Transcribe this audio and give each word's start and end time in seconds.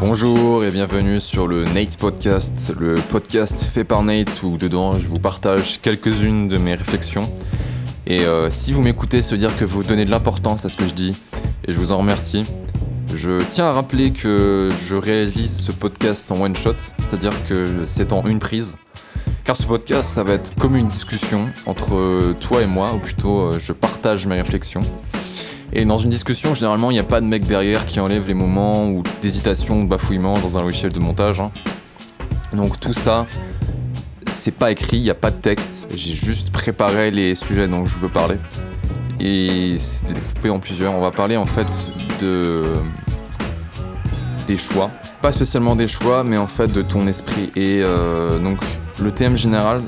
Bonjour 0.00 0.64
et 0.64 0.70
bienvenue 0.70 1.20
sur 1.20 1.48
le 1.48 1.64
Nate 1.64 1.96
Podcast, 1.96 2.72
le 2.78 2.96
podcast 2.96 3.60
fait 3.62 3.84
par 3.84 4.02
Nate 4.02 4.42
où 4.42 4.58
dedans 4.58 4.98
je 4.98 5.06
vous 5.06 5.18
partage 5.18 5.80
quelques-unes 5.80 6.46
de 6.46 6.58
mes 6.58 6.74
réflexions. 6.74 7.30
Et 8.06 8.20
euh, 8.20 8.50
si 8.50 8.72
vous 8.72 8.82
m'écoutez, 8.82 9.22
se 9.22 9.34
dire 9.34 9.56
que 9.56 9.64
vous 9.64 9.82
donnez 9.82 10.04
de 10.04 10.10
l'importance 10.10 10.66
à 10.66 10.68
ce 10.68 10.76
que 10.76 10.86
je 10.86 10.92
dis, 10.92 11.16
et 11.66 11.72
je 11.72 11.78
vous 11.78 11.90
en 11.92 11.98
remercie. 11.98 12.44
Je 13.16 13.42
tiens 13.44 13.66
à 13.66 13.72
rappeler 13.72 14.10
que 14.10 14.70
je 14.86 14.94
réalise 14.94 15.58
ce 15.58 15.72
podcast 15.72 16.30
en 16.30 16.40
one 16.40 16.54
shot, 16.54 16.74
c'est-à-dire 16.98 17.32
que 17.48 17.84
c'est 17.86 18.12
en 18.12 18.26
une 18.26 18.40
prise. 18.40 18.76
Car 19.44 19.56
ce 19.56 19.64
podcast, 19.64 20.12
ça 20.12 20.22
va 20.22 20.34
être 20.34 20.54
comme 20.56 20.76
une 20.76 20.88
discussion 20.88 21.48
entre 21.64 22.34
toi 22.40 22.62
et 22.62 22.66
moi, 22.66 22.92
ou 22.94 22.98
plutôt 22.98 23.40
euh, 23.40 23.58
je 23.58 23.72
partage 23.72 24.26
mes 24.26 24.36
réflexions. 24.36 24.82
Et 25.76 25.84
dans 25.84 25.98
une 25.98 26.10
discussion, 26.10 26.54
généralement, 26.54 26.90
il 26.90 26.94
n'y 26.94 27.00
a 27.00 27.04
pas 27.04 27.20
de 27.20 27.26
mec 27.26 27.46
derrière 27.46 27.84
qui 27.84 27.98
enlève 27.98 28.28
les 28.28 28.34
moments 28.34 28.86
ou 28.88 29.02
d'hésitation 29.20 29.80
ou 29.80 29.84
de 29.84 29.88
bafouillement 29.88 30.38
dans 30.38 30.56
un 30.56 30.62
logiciel 30.62 30.92
de 30.92 31.00
montage. 31.00 31.40
hein. 31.40 31.50
Donc 32.52 32.78
tout 32.78 32.92
ça, 32.92 33.26
c'est 34.28 34.52
pas 34.52 34.70
écrit, 34.70 34.98
il 34.98 35.02
n'y 35.02 35.10
a 35.10 35.14
pas 35.16 35.32
de 35.32 35.36
texte. 35.36 35.86
J'ai 35.94 36.14
juste 36.14 36.52
préparé 36.52 37.10
les 37.10 37.34
sujets 37.34 37.66
dont 37.66 37.84
je 37.86 37.98
veux 37.98 38.08
parler. 38.08 38.36
Et 39.18 39.76
c'est 39.78 40.06
découpé 40.06 40.50
en 40.50 40.60
plusieurs. 40.60 40.92
On 40.92 41.00
va 41.00 41.10
parler 41.10 41.36
en 41.36 41.46
fait 41.46 41.66
de 42.20 42.64
des 44.46 44.56
choix. 44.56 44.90
Pas 45.22 45.32
spécialement 45.32 45.74
des 45.74 45.88
choix, 45.88 46.22
mais 46.22 46.36
en 46.36 46.46
fait 46.46 46.68
de 46.68 46.82
ton 46.82 47.08
esprit. 47.08 47.50
Et 47.56 47.80
euh, 47.82 48.38
donc 48.38 48.58
le 49.00 49.10
thème 49.10 49.36
général 49.36 49.82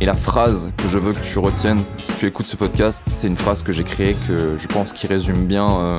et 0.00 0.06
la 0.06 0.14
phrase 0.14 0.70
que 0.78 0.88
je 0.88 0.98
veux 0.98 1.12
que 1.12 1.20
tu 1.20 1.38
retiennes 1.38 1.82
si 1.98 2.14
tu 2.14 2.26
écoutes 2.26 2.46
ce 2.46 2.56
podcast, 2.56 3.02
c'est 3.06 3.26
une 3.26 3.36
phrase 3.36 3.62
que 3.62 3.70
j'ai 3.70 3.84
créée 3.84 4.16
que 4.26 4.56
je 4.58 4.66
pense 4.66 4.94
qui 4.94 5.06
résume 5.06 5.46
bien 5.46 5.70
euh, 5.70 5.98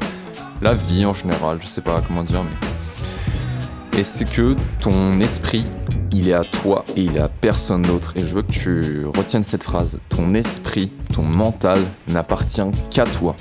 la 0.61 0.73
vie 0.73 1.05
en 1.05 1.13
général. 1.13 1.59
Je 1.61 1.67
sais 1.67 1.81
pas 1.81 2.01
comment 2.05 2.23
dire, 2.23 2.43
mais. 2.43 3.99
Et 3.99 4.03
c'est 4.03 4.27
que 4.27 4.55
ton 4.79 5.19
esprit, 5.19 5.65
il 6.11 6.29
est 6.29 6.33
à 6.33 6.43
toi 6.43 6.83
et 6.95 7.01
il 7.01 7.17
est 7.17 7.21
à 7.21 7.27
personne 7.27 7.83
d'autre. 7.83 8.13
Et 8.15 8.25
je 8.25 8.33
veux 8.33 8.41
que 8.41 8.51
tu 8.51 9.05
retiennes 9.05 9.43
cette 9.43 9.63
phrase. 9.63 9.99
Ton 10.09 10.33
esprit, 10.33 10.91
ton 11.13 11.23
mental 11.23 11.77
n'appartient 12.07 12.61
qu'à 12.89 13.03
toi. 13.03 13.35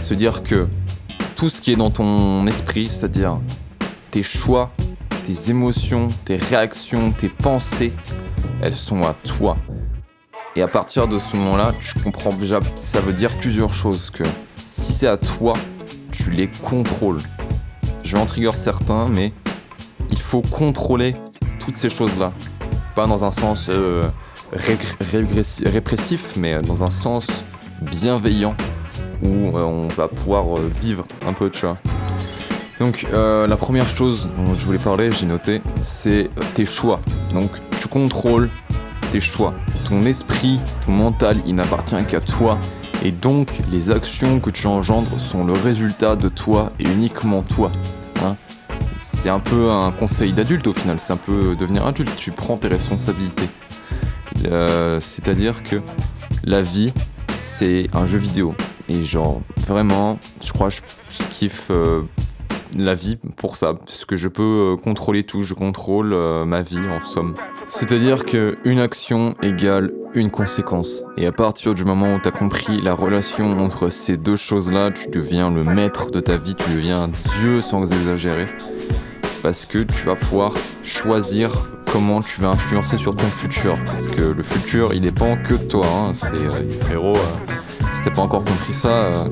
Se 0.00 0.14
dire 0.14 0.42
que 0.42 0.66
tout 1.36 1.50
ce 1.50 1.60
qui 1.60 1.72
est 1.72 1.76
dans 1.76 1.90
ton 1.90 2.46
esprit, 2.46 2.88
c'est-à-dire 2.88 3.38
tes 4.10 4.22
choix, 4.22 4.70
tes 5.24 5.50
émotions, 5.50 6.08
tes 6.24 6.36
réactions, 6.36 7.10
tes 7.10 7.28
pensées, 7.28 7.92
elles 8.62 8.74
sont 8.74 9.02
à 9.02 9.14
toi. 9.14 9.56
Et 10.54 10.62
à 10.62 10.68
partir 10.68 11.08
de 11.08 11.18
ce 11.18 11.36
moment-là, 11.36 11.72
tu 11.80 11.98
comprends 11.98 12.32
déjà, 12.32 12.60
ça 12.76 13.00
veut 13.00 13.12
dire 13.12 13.34
plusieurs 13.36 13.72
choses. 13.72 14.10
Que 14.10 14.22
si 14.64 14.92
c'est 14.92 15.08
à 15.08 15.16
toi, 15.16 15.54
tu 16.12 16.30
les 16.30 16.48
contrôles. 16.48 17.20
Je 18.04 18.12
vais 18.12 18.22
en 18.22 18.26
trigger 18.26 18.52
certains, 18.54 19.08
mais 19.08 19.32
il 20.10 20.20
faut 20.20 20.42
contrôler 20.42 21.16
toutes 21.58 21.74
ces 21.74 21.88
choses-là. 21.88 22.32
Pas 22.94 23.06
dans 23.06 23.24
un 23.24 23.32
sens 23.32 23.68
euh, 23.70 24.04
répressif, 24.52 26.34
mais 26.36 26.60
dans 26.62 26.84
un 26.84 26.90
sens 26.90 27.26
bienveillant, 27.80 28.54
où 29.22 29.56
euh, 29.56 29.62
on 29.62 29.88
va 29.88 30.06
pouvoir 30.06 30.56
euh, 30.56 30.70
vivre 30.80 31.06
un 31.26 31.32
peu, 31.32 31.50
tu 31.50 31.66
vois. 31.66 31.78
Donc 32.80 33.06
euh, 33.12 33.46
la 33.46 33.56
première 33.56 33.88
chose 33.88 34.28
dont 34.36 34.54
je 34.54 34.64
voulais 34.66 34.78
parler, 34.78 35.12
j'ai 35.12 35.26
noté, 35.26 35.62
c'est 35.82 36.24
euh, 36.24 36.42
tes 36.54 36.66
choix. 36.66 37.00
Donc 37.32 37.50
tu 37.80 37.88
contrôles 37.88 38.50
tes 39.12 39.20
choix. 39.20 39.54
Ton 39.88 40.04
esprit, 40.06 40.58
ton 40.84 40.92
mental, 40.92 41.36
il 41.46 41.54
n'appartient 41.54 42.02
qu'à 42.08 42.20
toi. 42.20 42.58
Et 43.04 43.12
donc 43.12 43.48
les 43.70 43.90
actions 43.90 44.40
que 44.40 44.50
tu 44.50 44.66
engendres 44.66 45.20
sont 45.20 45.44
le 45.44 45.52
résultat 45.52 46.16
de 46.16 46.28
toi 46.28 46.72
et 46.80 46.84
uniquement 46.84 47.42
toi. 47.42 47.70
hein. 48.24 48.34
c'est 49.00 49.28
un 49.28 49.40
peu 49.40 49.70
un 49.70 49.92
conseil 49.92 50.32
d'adulte 50.32 50.66
au 50.66 50.72
final, 50.72 50.96
c'est 50.98 51.12
un 51.12 51.18
peu 51.18 51.54
devenir 51.54 51.86
adulte, 51.86 52.16
tu 52.16 52.30
prends 52.32 52.56
tes 52.56 52.68
responsabilités. 52.68 53.48
Euh, 54.46 54.98
C'est-à-dire 55.00 55.62
que 55.62 55.80
la 56.44 56.62
vie, 56.62 56.92
c'est 57.34 57.88
un 57.92 58.06
jeu 58.06 58.18
vidéo. 58.18 58.54
Et 58.88 59.04
genre, 59.04 59.40
vraiment, 59.66 60.18
je 60.44 60.52
crois 60.52 60.68
que 60.68 60.74
je, 60.74 61.24
kiffe 61.30 61.70
la 62.76 62.94
vie 62.94 63.18
pour 63.36 63.56
ça. 63.56 63.74
Parce 63.74 64.04
que 64.04 64.16
je 64.16 64.28
peux 64.28 64.72
euh, 64.74 64.76
contrôler 64.76 65.24
tout, 65.24 65.42
je 65.42 65.54
contrôle 65.54 66.12
euh, 66.12 66.44
ma 66.44 66.62
vie 66.62 66.78
en 66.90 67.00
somme. 67.00 67.34
C'est-à-dire 67.68 68.24
que 68.24 68.58
une 68.64 68.78
action 68.78 69.34
égale 69.42 69.92
une 70.14 70.30
conséquence. 70.30 71.02
Et 71.16 71.26
à 71.26 71.32
partir 71.32 71.74
du 71.74 71.84
moment 71.84 72.14
où 72.14 72.20
tu 72.20 72.28
as 72.28 72.30
compris 72.30 72.80
la 72.80 72.94
relation 72.94 73.58
entre 73.58 73.88
ces 73.88 74.16
deux 74.16 74.36
choses-là, 74.36 74.92
tu 74.92 75.10
deviens 75.10 75.50
le 75.50 75.64
maître 75.64 76.10
de 76.10 76.20
ta 76.20 76.36
vie, 76.36 76.54
tu 76.54 76.70
deviens 76.70 77.10
dieu 77.40 77.60
sans 77.60 77.92
exagérer. 77.92 78.46
Parce 79.42 79.66
que 79.66 79.80
tu 79.80 80.04
vas 80.06 80.14
pouvoir 80.14 80.52
choisir 80.82 81.50
comment 81.92 82.22
tu 82.22 82.40
vas 82.40 82.48
influencer 82.48 82.96
sur 82.96 83.14
ton 83.14 83.26
futur. 83.26 83.76
Parce 83.86 84.08
que 84.08 84.22
le 84.22 84.42
futur, 84.42 84.94
il 84.94 85.00
dépend 85.00 85.36
que 85.36 85.54
de 85.54 85.64
toi. 85.64 85.86
hein. 85.86 86.12
C'est 86.14 86.32
euh, 86.32 86.78
frérot. 86.80 87.16
euh, 87.16 87.84
si 88.02 88.10
pas 88.10 88.22
encore 88.22 88.44
compris 88.44 88.72
ça. 88.72 89.26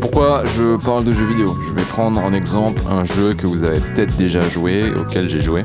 Pourquoi 0.00 0.44
je 0.46 0.76
parle 0.76 1.04
de 1.04 1.12
jeux 1.12 1.26
vidéo? 1.26 1.56
Je 1.68 1.74
vais 1.74 1.82
prendre 1.82 2.22
en 2.22 2.32
exemple 2.32 2.82
un 2.88 3.04
jeu 3.04 3.34
que 3.34 3.46
vous 3.46 3.64
avez 3.64 3.80
peut-être 3.80 4.16
déjà 4.16 4.40
joué, 4.48 4.94
auquel 4.94 5.28
j'ai 5.28 5.40
joué. 5.40 5.64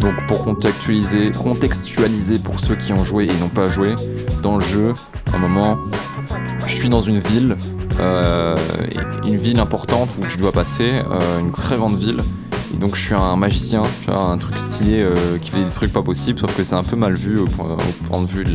Donc 0.00 0.14
pour 0.28 0.44
contextualiser, 0.44 1.32
contextualiser 1.32 2.38
pour 2.38 2.60
ceux 2.60 2.76
qui 2.76 2.92
ont 2.92 3.02
joué 3.02 3.24
et 3.24 3.34
n'ont 3.40 3.48
pas 3.48 3.68
joué, 3.68 3.96
dans 4.42 4.58
le 4.58 4.64
jeu, 4.64 4.92
à 5.32 5.36
un 5.36 5.38
moment, 5.40 5.78
je 6.66 6.72
suis 6.72 6.88
dans 6.88 7.02
une 7.02 7.18
ville, 7.18 7.56
euh, 7.98 8.56
une 9.26 9.36
ville 9.36 9.58
importante 9.58 10.10
où 10.20 10.26
tu 10.26 10.36
dois 10.36 10.52
passer, 10.52 10.90
euh, 11.10 11.40
une 11.40 11.50
très 11.50 11.76
grande 11.76 11.98
ville. 11.98 12.20
Et 12.72 12.76
donc 12.76 12.94
je 12.94 13.00
suis 13.00 13.14
un 13.14 13.36
magicien, 13.36 13.82
tu 14.02 14.10
vois, 14.10 14.22
un 14.22 14.38
truc 14.38 14.56
stylé 14.56 15.02
euh, 15.02 15.38
qui 15.38 15.50
fait 15.50 15.64
des 15.64 15.70
trucs 15.70 15.92
pas 15.92 16.02
possibles, 16.02 16.38
sauf 16.38 16.54
que 16.56 16.62
c'est 16.62 16.76
un 16.76 16.84
peu 16.84 16.96
mal 16.96 17.14
vu 17.14 17.38
au 17.38 17.46
point, 17.46 18.22
de 18.22 18.26
vue 18.26 18.44
de 18.44 18.54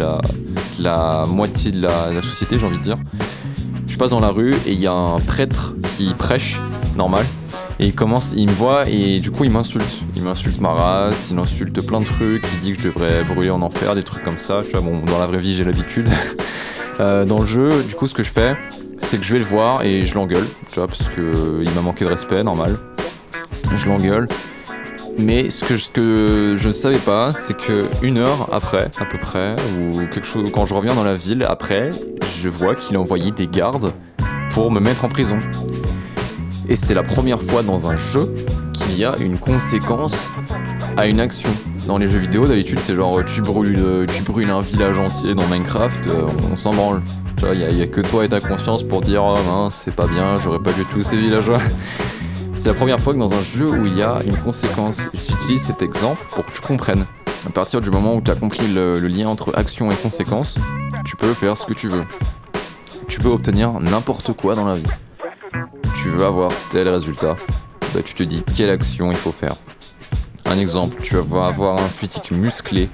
la, 0.79 1.25
moitié 1.27 1.71
de 1.71 1.81
la 1.81 2.21
société, 2.21 2.57
j'ai 2.57 2.65
envie 2.65 2.77
de 2.77 2.83
dire. 2.83 2.97
Je 3.93 3.97
passe 3.99 4.09
dans 4.09 4.19
la 4.19 4.29
rue 4.29 4.55
et 4.65 4.71
il 4.71 4.79
y 4.79 4.87
a 4.87 4.91
un 4.91 5.19
prêtre 5.19 5.75
qui 5.95 6.15
prêche, 6.15 6.59
normal. 6.97 7.23
Et 7.79 7.85
il 7.85 7.93
commence, 7.93 8.33
il 8.35 8.47
me 8.47 8.53
voit 8.53 8.89
et 8.89 9.19
du 9.19 9.29
coup 9.29 9.43
il 9.43 9.51
m'insulte. 9.51 9.85
Il 10.15 10.23
m'insulte 10.23 10.59
ma 10.59 10.71
race, 10.71 11.27
il 11.29 11.37
insulte 11.37 11.79
plein 11.85 11.99
de 12.01 12.05
trucs, 12.05 12.43
il 12.55 12.59
dit 12.61 12.71
que 12.73 12.81
je 12.81 12.87
devrais 12.87 13.23
brûler 13.23 13.51
en 13.51 13.61
enfer, 13.61 13.93
des 13.93 14.01
trucs 14.01 14.23
comme 14.23 14.39
ça. 14.39 14.63
Tu 14.65 14.71
vois, 14.71 14.81
bon, 14.81 15.01
dans 15.01 15.19
la 15.19 15.27
vraie 15.27 15.37
vie 15.37 15.53
j'ai 15.53 15.63
l'habitude. 15.63 16.09
Euh, 16.99 17.25
dans 17.25 17.39
le 17.39 17.47
jeu, 17.47 17.81
du 17.81 17.95
coup 17.95 18.05
ce 18.05 18.13
que 18.13 18.21
je 18.21 18.31
fais, 18.31 18.55
c'est 18.99 19.17
que 19.17 19.23
je 19.23 19.33
vais 19.33 19.39
le 19.39 19.45
voir 19.45 19.81
et 19.81 20.05
je 20.05 20.13
l'engueule, 20.13 20.45
tu 20.71 20.75
vois, 20.75 20.87
parce 20.87 21.09
que 21.09 21.21
euh, 21.21 21.63
il 21.63 21.71
m'a 21.71 21.81
manqué 21.81 22.05
de 22.05 22.09
respect, 22.11 22.43
normal. 22.43 22.77
Je 23.75 23.87
l'engueule. 23.87 24.27
Mais 25.17 25.49
ce 25.49 25.63
que, 25.65 26.55
je 26.55 26.67
ne 26.67 26.73
savais 26.73 26.97
pas, 26.97 27.33
c'est 27.33 27.55
que 27.55 27.85
une 28.01 28.17
heure 28.17 28.49
après, 28.51 28.89
à 28.99 29.05
peu 29.05 29.17
près, 29.17 29.55
ou 29.79 29.99
quelque 30.07 30.25
chose, 30.25 30.49
quand 30.51 30.65
je 30.65 30.73
reviens 30.73 30.95
dans 30.95 31.03
la 31.03 31.15
ville, 31.15 31.45
après, 31.47 31.91
je 32.41 32.49
vois 32.49 32.75
qu'il 32.75 32.95
a 32.95 32.99
envoyé 32.99 33.31
des 33.31 33.47
gardes 33.47 33.93
pour 34.49 34.71
me 34.71 34.79
mettre 34.79 35.05
en 35.05 35.09
prison. 35.09 35.39
Et 36.67 36.75
c'est 36.75 36.93
la 36.93 37.03
première 37.03 37.41
fois 37.41 37.61
dans 37.61 37.89
un 37.89 37.95
jeu 37.95 38.33
qu'il 38.73 38.97
y 38.97 39.05
a 39.05 39.15
une 39.19 39.37
conséquence 39.37 40.15
à 40.97 41.07
une 41.07 41.19
action. 41.19 41.49
Dans 41.87 41.97
les 41.97 42.07
jeux 42.07 42.19
vidéo, 42.19 42.47
d'habitude, 42.47 42.79
c'est 42.79 42.95
genre 42.95 43.23
tu 43.25 43.41
brûles, 43.41 43.77
un 44.49 44.61
village 44.61 44.97
entier 44.99 45.35
dans 45.35 45.45
Minecraft, 45.47 46.07
euh, 46.07 46.27
on, 46.51 46.55
s'en 46.55 46.73
branle. 46.73 47.01
Tu 47.37 47.45
vois, 47.45 47.55
il 47.55 47.77
y, 47.77 47.81
a- 47.81 47.87
que 47.87 48.01
toi 48.01 48.23
et 48.23 48.29
ta 48.29 48.39
conscience 48.39 48.83
pour 48.83 49.01
dire 49.01 49.23
oh 49.23 49.67
c'est 49.69 49.93
pas 49.93 50.07
bien, 50.07 50.35
j'aurais 50.35 50.59
pas 50.59 50.71
dû 50.71 50.85
tous 50.85 51.01
ces 51.01 51.17
villageois. 51.17 51.59
C'est 52.55 52.69
la 52.69 52.73
première 52.75 52.99
fois 52.99 53.13
que 53.13 53.19
dans 53.19 53.33
un 53.33 53.41
jeu 53.41 53.69
où 53.69 53.85
il 53.85 53.97
y 53.97 54.01
a 54.01 54.21
une 54.25 54.37
conséquence, 54.37 55.01
j'utilise 55.13 55.63
cet 55.63 55.81
exemple 55.81 56.25
pour 56.29 56.45
que 56.45 56.51
tu 56.51 56.61
comprennes. 56.61 57.05
À 57.45 57.49
partir 57.49 57.81
du 57.81 57.89
moment 57.89 58.15
où 58.15 58.21
tu 58.21 58.31
as 58.31 58.35
compris 58.35 58.67
le, 58.67 58.99
lien 58.99 59.27
entre 59.27 59.51
action 59.57 59.91
et 59.91 59.95
conséquence, 59.95 60.57
tu 61.05 61.15
peux 61.17 61.33
faire 61.33 61.57
ce 61.57 61.65
que 61.65 61.73
tu 61.73 61.89
veux. 61.89 62.05
Tu 63.07 63.19
peux 63.19 63.29
obtenir 63.29 63.79
n'importe 63.79 64.33
quoi 64.33 64.55
dans 64.55 64.65
la 64.65 64.75
vie. 64.75 64.83
Tu 65.95 66.09
veux 66.09 66.25
avoir 66.25 66.51
tel 66.69 66.87
résultat, 66.87 67.35
bah, 67.93 68.01
tu 68.03 68.13
te 68.13 68.23
dis 68.23 68.43
quelle 68.55 68.69
action 68.69 69.11
il 69.11 69.17
faut 69.17 69.31
faire. 69.31 69.55
Un 70.45 70.57
exemple, 70.57 71.01
tu 71.01 71.15
vas 71.15 71.47
avoir 71.47 71.77
un 71.79 71.89
physique 71.89 72.31
musclé 72.31 72.89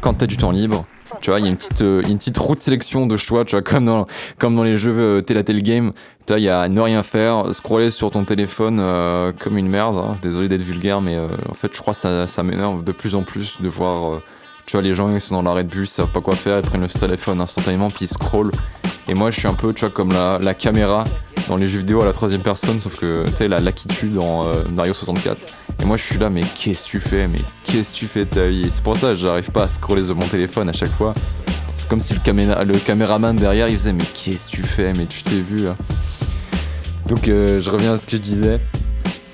quand 0.00 0.14
tu 0.14 0.24
as 0.24 0.26
du 0.26 0.36
temps 0.36 0.50
libre. 0.50 0.84
Tu 1.24 1.30
vois, 1.30 1.40
il 1.40 1.44
y 1.44 1.48
a 1.48 1.50
une 1.50 1.56
petite, 1.56 1.80
euh, 1.80 2.02
une 2.06 2.18
petite 2.18 2.36
roue 2.36 2.54
de 2.54 2.60
sélection 2.60 3.06
de 3.06 3.16
choix, 3.16 3.46
tu 3.46 3.52
vois, 3.52 3.62
comme 3.62 3.86
dans, 3.86 4.04
comme 4.38 4.54
dans 4.54 4.62
les 4.62 4.76
jeux 4.76 4.94
euh, 4.94 5.22
Game. 5.62 5.92
Tu 6.26 6.34
vois, 6.34 6.38
il 6.38 6.42
y 6.42 6.50
a 6.50 6.68
ne 6.68 6.78
rien 6.82 7.02
faire, 7.02 7.54
scroller 7.54 7.90
sur 7.90 8.10
ton 8.10 8.24
téléphone 8.24 8.76
euh, 8.78 9.32
comme 9.38 9.56
une 9.56 9.68
merde. 9.68 9.96
hein. 9.96 10.18
Désolé 10.20 10.48
d'être 10.48 10.60
vulgaire, 10.60 11.00
mais 11.00 11.16
euh, 11.16 11.28
en 11.48 11.54
fait, 11.54 11.70
je 11.72 11.80
crois 11.80 11.94
que 11.94 12.00
ça, 12.00 12.26
ça 12.26 12.42
m'énerve 12.42 12.84
de 12.84 12.92
plus 12.92 13.14
en 13.14 13.22
plus 13.22 13.62
de 13.62 13.68
voir, 13.70 14.12
euh, 14.16 14.22
tu 14.66 14.72
vois, 14.72 14.82
les 14.82 14.92
gens 14.92 15.10
ils 15.14 15.18
sont 15.18 15.36
dans 15.36 15.42
l'arrêt 15.48 15.64
de 15.64 15.70
bus, 15.70 15.88
ils 15.88 15.94
savent 15.94 16.12
pas 16.12 16.20
quoi 16.20 16.36
faire, 16.36 16.58
ils 16.58 16.66
prennent 16.66 16.82
le 16.82 16.88
téléphone 16.90 17.40
instantanément, 17.40 17.88
puis 17.88 18.04
ils 18.04 18.08
scrollent. 18.08 18.52
Et 19.08 19.14
moi, 19.14 19.30
je 19.30 19.38
suis 19.38 19.48
un 19.48 19.54
peu, 19.54 19.72
tu 19.72 19.80
vois, 19.80 19.90
comme 19.90 20.12
la, 20.12 20.38
la 20.42 20.52
caméra 20.52 21.04
dans 21.48 21.56
les 21.56 21.68
jeux 21.68 21.78
vidéo 21.78 22.02
à 22.02 22.04
la 22.04 22.12
troisième 22.12 22.42
personne, 22.42 22.80
sauf 22.82 23.00
que, 23.00 23.24
tu 23.28 23.36
sais, 23.36 23.48
la 23.48 23.60
l'attitude 23.60 24.12
dans 24.12 24.46
euh, 24.48 24.52
Mario 24.70 24.92
64. 24.92 25.38
Et 25.82 25.84
moi, 25.84 25.96
je 25.96 26.02
suis 26.02 26.18
là, 26.18 26.30
mais 26.30 26.42
qu'est-ce 26.56 26.84
que 26.84 26.90
tu 26.90 27.00
fais 27.00 27.28
Mais 27.28 27.38
qu'est-ce 27.64 27.92
que 27.92 27.98
tu 27.98 28.06
fais 28.06 28.24
de 28.24 28.30
ta 28.30 28.46
vie? 28.46 28.62
Et 28.62 28.70
C'est 28.70 28.82
pour 28.82 28.96
ça 28.96 29.08
que 29.08 29.14
j'arrive 29.16 29.50
pas 29.50 29.64
à 29.64 29.68
scroller 29.68 30.04
sur 30.04 30.14
mon 30.16 30.26
téléphone 30.26 30.68
à 30.68 30.72
chaque 30.72 30.92
fois. 30.92 31.14
C'est 31.74 31.88
comme 31.88 32.00
si 32.00 32.14
le, 32.14 32.64
le 32.64 32.78
caméraman 32.78 33.34
derrière 33.34 33.68
il 33.68 33.76
faisait 33.76 33.92
mais 33.92 34.04
qu'est-ce 34.14 34.50
que 34.50 34.56
tu 34.56 34.62
fais 34.62 34.92
Mais 34.92 35.06
tu 35.06 35.22
t'es 35.22 35.40
vu 35.40 35.64
là. 35.64 35.76
Donc 37.06 37.28
euh, 37.28 37.60
je 37.60 37.68
reviens 37.68 37.94
à 37.94 37.98
ce 37.98 38.06
que 38.06 38.12
je 38.12 38.22
disais. 38.22 38.60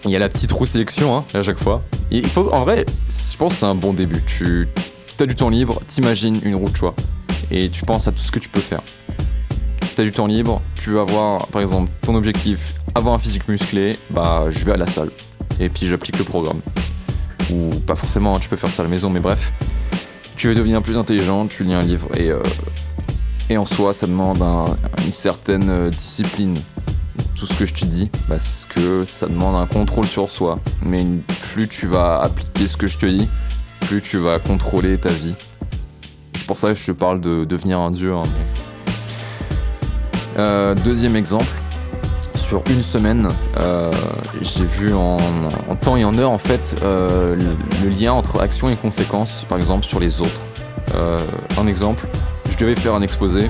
Il 0.04 0.10
y 0.10 0.16
a 0.16 0.19
la 0.19 0.28
petite 0.31 0.50
roue 0.52 0.64
sélection 0.66 1.16
hein, 1.16 1.25
à 1.34 1.42
chaque 1.42 1.58
fois. 1.58 1.82
il 2.10 2.26
faut, 2.26 2.50
en 2.52 2.64
vrai, 2.64 2.87
je 3.08 3.37
pense 3.37 3.52
que 3.52 3.58
c'est 3.60 3.66
un 3.66 3.75
bon 3.75 3.92
début. 3.92 4.22
Tu 4.26 4.66
as 5.20 5.26
du 5.26 5.34
temps 5.34 5.50
libre, 5.50 5.81
t'imagines 5.87 6.40
une 6.42 6.54
roue 6.54 6.70
de 6.70 6.76
choix 6.76 6.94
et 7.50 7.69
tu 7.69 7.84
penses 7.84 8.08
à 8.08 8.12
tout 8.12 8.22
ce 8.22 8.32
que 8.32 8.38
tu 8.38 8.48
peux 8.48 8.60
faire. 8.60 8.81
Tu 9.94 10.00
as 10.00 10.04
du 10.04 10.10
temps 10.10 10.26
libre, 10.26 10.62
tu 10.75 10.90
veux 10.90 11.00
avoir 11.00 11.46
par 11.48 11.60
exemple 11.60 11.90
ton 12.00 12.14
objectif, 12.14 12.75
avoir 12.94 13.14
un 13.14 13.19
physique 13.19 13.46
musclé, 13.48 13.98
bah 14.08 14.46
je 14.48 14.64
vais 14.64 14.72
à 14.72 14.76
la 14.78 14.87
salle 14.87 15.10
et 15.58 15.69
puis 15.69 15.87
j'applique 15.87 16.19
le 16.19 16.25
programme. 16.25 16.61
Ou 17.50 17.70
pas 17.87 17.94
forcément, 17.94 18.38
tu 18.38 18.49
peux 18.49 18.56
faire 18.56 18.70
ça 18.70 18.82
à 18.82 18.85
la 18.85 18.91
maison, 18.91 19.11
mais 19.11 19.20
bref. 19.20 19.52
Tu 20.37 20.49
veux 20.49 20.55
devenir 20.55 20.81
plus 20.82 20.97
intelligent, 20.97 21.47
tu 21.47 21.64
lis 21.64 21.75
un 21.75 21.82
livre 21.82 22.08
et, 22.17 22.31
euh, 22.31 22.43
et 23.50 23.58
en 23.58 23.64
soi 23.64 23.93
ça 23.93 24.06
demande 24.06 24.43
une 25.05 25.12
certaine 25.12 25.69
euh, 25.69 25.91
discipline 25.91 26.55
tout 27.41 27.47
ce 27.47 27.55
que 27.55 27.64
je 27.64 27.73
te 27.73 27.87
dis 27.87 28.11
parce 28.29 28.67
que 28.69 29.06
ça 29.06 29.26
demande 29.26 29.56
un 29.56 29.67
contrôle 29.67 30.06
sur 30.06 30.29
soi. 30.29 30.58
Mais 30.85 31.05
plus 31.52 31.69
tu 31.69 31.87
vas 31.87 32.20
appliquer 32.20 32.69
ce 32.69 32.76
que 32.76 32.87
je 32.87 32.99
te 32.99 33.06
dis, 33.06 33.26
plus 33.81 34.02
tu 34.02 34.19
vas 34.19 34.38
contrôler 34.38 34.99
ta 34.99 35.08
vie. 35.08 35.35
C'est 36.35 36.47
pour 36.47 36.58
ça 36.58 36.69
que 36.69 36.75
je 36.75 36.85
te 36.85 36.93
parle 36.93 37.20
de 37.20 37.47
devenir 37.47 37.81
un 37.81 37.91
dieu. 37.91 38.12
Hein, 38.14 38.23
euh, 40.38 40.75
deuxième 40.75 41.17
exemple, 41.17 41.47
sur 42.50 42.64
une 42.69 42.82
semaine, 42.82 43.29
euh, 43.61 43.93
j'ai 44.41 44.64
vu 44.64 44.93
en, 44.93 45.19
temps 45.81 45.97
et 45.97 46.05
en 46.05 46.19
heure 46.19 46.32
en 46.32 46.38
fait 46.38 46.75
euh, 46.82 47.37
le, 47.37 47.88
lien 47.88 48.12
entre 48.12 48.41
action 48.41 48.69
et 48.69 48.75
conséquence, 48.75 49.47
par 49.49 49.56
exemple 49.56 49.85
sur 49.85 50.00
les 50.00 50.20
autres. 50.20 50.41
un 51.56 51.69
exemple, 51.69 52.08
je 52.50 52.56
devais 52.56 52.75
faire 52.75 52.97
un 52.97 53.02
exposé 53.02 53.49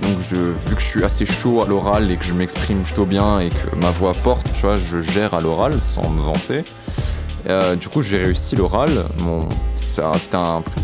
donc 0.00 0.18
vu 0.18 0.74
que 0.74 0.80
je 0.80 0.86
suis 0.86 1.04
assez 1.04 1.24
chaud 1.24 1.62
à 1.62 1.68
l'oral 1.68 2.10
et 2.10 2.16
que 2.16 2.24
je 2.24 2.34
m'exprime 2.34 2.80
plutôt 2.80 3.04
bien 3.04 3.38
et 3.38 3.50
que 3.50 3.76
ma 3.76 3.92
voix 3.92 4.14
porte, 4.24 4.52
tu 4.52 4.62
vois, 4.62 4.74
je 4.74 5.00
gère 5.00 5.32
à 5.32 5.40
l'oral 5.40 5.80
sans 5.80 6.10
me 6.10 6.20
vanter. 6.20 6.64
Euh, 7.48 7.76
du 7.76 7.88
coup, 7.88 8.02
j'ai 8.02 8.18
réussi 8.18 8.56
l'oral. 8.56 8.90
Bon, 9.18 9.48
c'était 9.76 10.02
un, 10.02 10.12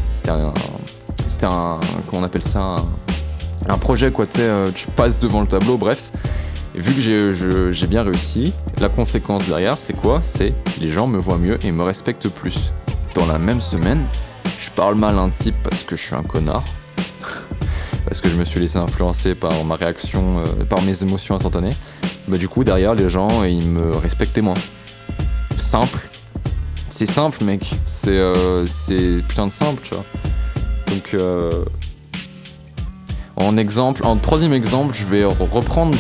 c'était 0.09 0.31
un, 0.31 0.55
c'était 1.29 1.47
un, 1.47 1.81
comment 2.07 2.23
on 2.23 2.25
appelle 2.25 2.45
ça, 2.45 2.77
un, 3.69 3.79
projet 3.79 4.13
quoi. 4.13 4.27
Euh, 4.39 4.69
tu 4.73 4.87
passes 4.89 5.19
devant 5.19 5.41
le 5.41 5.49
tableau, 5.49 5.77
bref. 5.77 6.13
Vu 6.77 6.93
que 6.93 7.73
j'ai 7.73 7.87
bien 7.87 8.03
réussi, 8.03 8.53
la 8.81 8.91
conséquence 8.91 9.47
derrière, 9.47 9.79
c'est 9.79 9.95
quoi? 9.95 10.21
C'est 10.23 10.53
les 10.79 10.91
gens 10.91 11.07
me 11.07 11.19
voient 11.19 11.39
mieux 11.39 11.59
et 11.65 11.73
me 11.73 11.83
respectent 11.83 12.29
plus. 12.29 12.73
Dans 13.15 13.25
la 13.25 13.39
même 13.39 13.63
semaine, 13.63 14.05
je 14.61 14.71
parle 14.71 14.95
mal 14.95 15.19
un 15.19 15.31
type 15.31 15.55
parce 15.63 15.83
que 15.85 15.97
je 15.97 16.03
suis 16.03 16.15
un 16.15 16.23
connard 16.23 16.65
parce 18.07 18.21
que 18.21 18.29
je 18.29 18.37
me 18.37 18.45
suis 18.45 18.61
laissé 18.61 18.77
influencer 18.79 19.35
par 19.35 19.65
ma 19.65 19.75
réaction, 19.75 20.39
euh, 20.39 20.65
par 20.65 20.83
mes 20.83 21.03
émotions 21.03 21.35
instantanées, 21.35 21.75
bah 22.29 22.37
du 22.39 22.49
coup 22.49 22.63
derrière 22.63 22.95
les 22.95 23.11
gens 23.11 23.43
ils 23.43 23.67
me 23.67 23.97
respectaient 23.97 24.43
moins. 24.43 24.55
Simple. 25.59 25.99
C'est 26.89 27.07
simple 27.07 27.43
mec, 27.43 27.69
c'est 27.85 28.11
euh, 28.11 28.65
putain 29.29 29.47
de 29.47 29.53
simple 29.53 29.81
tu 29.83 29.95
vois. 29.95 30.05
Donc 30.89 31.15
euh, 31.15 31.51
en 33.37 33.57
exemple, 33.57 34.03
en 34.05 34.17
troisième 34.17 34.53
exemple, 34.53 34.95
je 34.95 35.05
vais 35.05 35.25
reprendre 35.25 35.97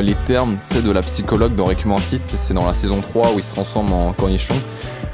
les 0.00 0.14
termes 0.26 0.56
de 0.82 0.90
la 0.90 1.02
psychologue 1.02 1.54
dans 1.54 1.66
Rick 1.66 1.84
c'est 2.28 2.54
dans 2.54 2.66
la 2.66 2.74
saison 2.74 3.00
3 3.00 3.32
où 3.34 3.38
il 3.38 3.44
se 3.44 3.54
transforme 3.54 3.92
en 3.92 4.12
cornichon 4.12 4.56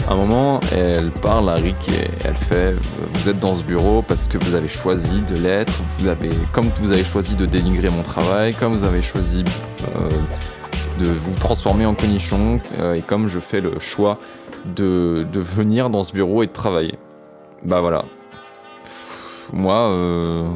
un 0.09 0.17
moment, 0.17 0.61
elle 0.73 1.11
parle 1.11 1.49
à 1.49 1.55
Rick 1.55 1.88
et 1.88 2.11
elle 2.25 2.35
fait 2.35 2.75
Vous 3.15 3.29
êtes 3.29 3.38
dans 3.38 3.55
ce 3.55 3.65
bureau 3.65 4.03
parce 4.03 4.29
que 4.29 4.37
vous 4.37 4.55
avez 4.55 4.69
choisi 4.69 5.23
de 5.23 5.35
l'être, 5.37 5.73
vous 5.99 6.09
avez, 6.09 6.29
comme 6.53 6.67
vous 6.81 6.93
avez 6.93 7.05
choisi 7.05 7.37
de 7.37 7.47
dénigrer 7.47 7.88
mon 7.88 8.03
travail, 8.03 8.53
comme 8.55 8.75
vous 8.75 8.85
avez 8.85 9.00
choisi 9.00 9.44
euh, 9.97 10.09
de 11.00 11.06
vous 11.06 11.35
transformer 11.35 11.87
en 11.87 11.94
conichon, 11.94 12.61
euh, 12.79 12.94
et 12.94 13.03
comme 13.03 13.29
je 13.29 13.41
fais 13.41 13.62
le 13.62 13.81
choix 13.81 14.19
de, 14.77 15.27
venir 15.32 15.88
dans 15.88 16.03
ce 16.03 16.12
bureau 16.12 16.43
et 16.43 16.47
de 16.47 16.53
travailler. 16.53 16.99
Bah 17.65 17.81
voilà. 17.81 18.05
Moi, 19.55 19.75
euh, 19.75 20.49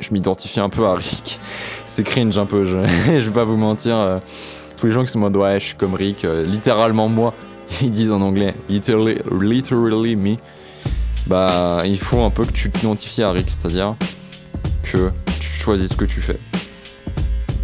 je 0.00 0.12
m'identifie 0.12 0.60
un 0.60 0.68
peu 0.68 0.86
à 0.86 0.94
Rick. 0.94 1.38
C'est 1.84 2.02
cringe 2.04 2.36
un 2.38 2.46
peu, 2.46 2.64
je, 2.64 2.78
vais 3.18 3.30
pas 3.30 3.44
vous 3.44 3.56
mentir. 3.56 4.20
tous 4.76 4.86
les 4.86 4.92
gens 4.92 5.02
qui 5.02 5.08
se 5.08 5.14
demandent 5.14 5.36
Ouais, 5.36 5.58
je 5.60 5.66
suis 5.66 5.76
comme 5.76 5.94
Rick, 5.94 6.26
littéralement 6.46 7.08
moi. 7.08 7.34
ils 7.82 7.90
disent 7.90 8.12
en 8.12 8.20
anglais 8.20 8.54
literally, 8.68 9.18
literally 9.40 10.16
me, 10.16 10.36
bah 11.26 11.78
il 11.84 11.98
faut 11.98 12.22
un 12.22 12.30
peu 12.30 12.44
que 12.44 12.52
tu 12.52 12.70
t'identifies 12.70 13.22
à 13.22 13.32
Rick, 13.32 13.50
c'est-à-dire 13.50 13.94
que 14.82 15.10
tu 15.40 15.48
choisis 15.48 15.90
ce 15.90 15.96
que 15.96 16.04
tu 16.04 16.20
fais. 16.20 16.38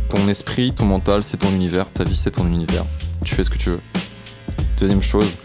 Ton 0.08 0.28
esprit, 0.28 0.72
ton 0.72 0.84
mental, 0.84 1.24
c'est 1.24 1.38
ton 1.38 1.50
univers, 1.50 1.86
ta 1.88 2.04
vie, 2.04 2.16
c'est 2.16 2.32
ton 2.32 2.46
univers. 2.46 2.84
Tu 3.24 3.34
fais 3.34 3.44
ce 3.44 3.50
que 3.50 3.56
tu 3.56 3.70
veux. 3.70 3.80
Deuxième 4.78 5.02
chose, 5.02 5.36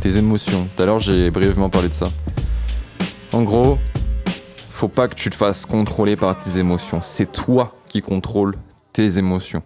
tes 0.00 0.18
émotions. 0.18 0.68
Tout 0.76 0.82
à 0.82 0.86
l'heure, 0.86 1.00
j'ai 1.00 1.30
brièvement 1.30 1.70
parlé 1.70 1.88
de 1.88 1.94
ça. 1.94 2.06
En 3.32 3.42
gros, 3.42 3.78
faut 4.82 4.88
pas 4.88 5.06
que 5.06 5.14
tu 5.14 5.30
te 5.30 5.36
fasses 5.36 5.64
contrôler 5.64 6.16
par 6.16 6.40
tes 6.40 6.58
émotions. 6.58 6.98
C'est 7.02 7.30
toi 7.30 7.72
qui 7.86 8.02
contrôles 8.02 8.56
tes 8.92 9.16
émotions. 9.16 9.62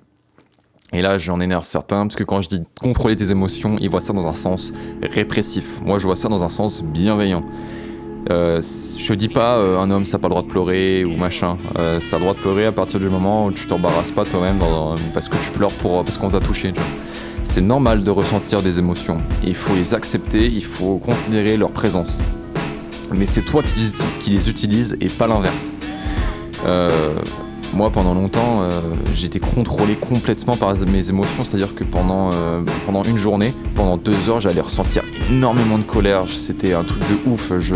Et 0.92 1.00
là, 1.00 1.16
j'en 1.16 1.40
énerve 1.40 1.64
certains, 1.64 2.02
parce 2.02 2.16
que 2.16 2.22
quand 2.22 2.42
je 2.42 2.50
dis 2.50 2.62
contrôler 2.82 3.16
tes 3.16 3.30
émotions, 3.30 3.78
ils 3.80 3.88
voient 3.88 4.02
ça 4.02 4.12
dans 4.12 4.26
un 4.26 4.34
sens 4.34 4.74
répressif. 5.02 5.80
Moi, 5.80 5.96
je 5.96 6.04
vois 6.04 6.16
ça 6.16 6.28
dans 6.28 6.44
un 6.44 6.50
sens 6.50 6.84
bienveillant. 6.84 7.42
Euh, 8.28 8.60
je 8.60 9.14
dis 9.14 9.30
pas 9.30 9.56
euh, 9.56 9.78
un 9.78 9.90
homme 9.90 10.04
ça 10.04 10.18
n'a 10.18 10.20
pas 10.20 10.28
le 10.28 10.32
droit 10.32 10.42
de 10.42 10.48
pleurer 10.48 11.06
ou 11.06 11.16
machin. 11.16 11.56
Euh, 11.78 11.98
ça 11.98 12.16
a 12.16 12.18
le 12.18 12.24
droit 12.26 12.34
de 12.34 12.40
pleurer 12.40 12.66
à 12.66 12.72
partir 12.72 13.00
du 13.00 13.08
moment 13.08 13.46
où 13.46 13.52
tu 13.52 13.66
t'embarrasses 13.66 14.12
pas 14.12 14.26
toi-même 14.26 14.58
parce 15.14 15.30
que 15.30 15.36
tu 15.38 15.50
pleures 15.50 15.72
pour 15.72 16.04
parce 16.04 16.18
qu'on 16.18 16.28
t'a 16.28 16.40
touché. 16.40 16.74
C'est 17.42 17.62
normal 17.62 18.04
de 18.04 18.10
ressentir 18.10 18.60
des 18.60 18.78
émotions. 18.78 19.22
il 19.44 19.54
faut 19.54 19.74
les 19.74 19.94
accepter, 19.94 20.44
il 20.46 20.64
faut 20.64 20.98
considérer 20.98 21.56
leur 21.56 21.70
présence. 21.70 22.20
Mais 23.12 23.26
c'est 23.26 23.42
toi 23.42 23.62
qui, 24.20 24.30
les 24.30 24.50
utilises 24.50 24.96
et 25.00 25.08
pas 25.08 25.26
l'inverse. 25.26 25.72
Euh, 26.66 27.14
moi, 27.74 27.90
pendant 27.90 28.14
longtemps, 28.14 28.62
euh, 28.62 28.70
j'étais 29.14 29.38
contrôlé 29.38 29.94
complètement 29.94 30.56
par 30.56 30.74
mes 30.86 31.08
émotions, 31.10 31.44
c'est-à-dire 31.44 31.74
que 31.74 31.84
pendant, 31.84 32.30
euh, 32.32 32.62
pendant 32.86 33.02
une 33.02 33.18
journée, 33.18 33.52
pendant 33.74 33.96
deux 33.96 34.28
heures, 34.28 34.40
j'allais 34.40 34.60
ressentir 34.60 35.02
énormément 35.30 35.78
de 35.78 35.82
colère. 35.82 36.24
C'était 36.28 36.72
un 36.72 36.84
truc 36.84 37.02
de 37.02 37.30
ouf. 37.30 37.52
Je, 37.58 37.74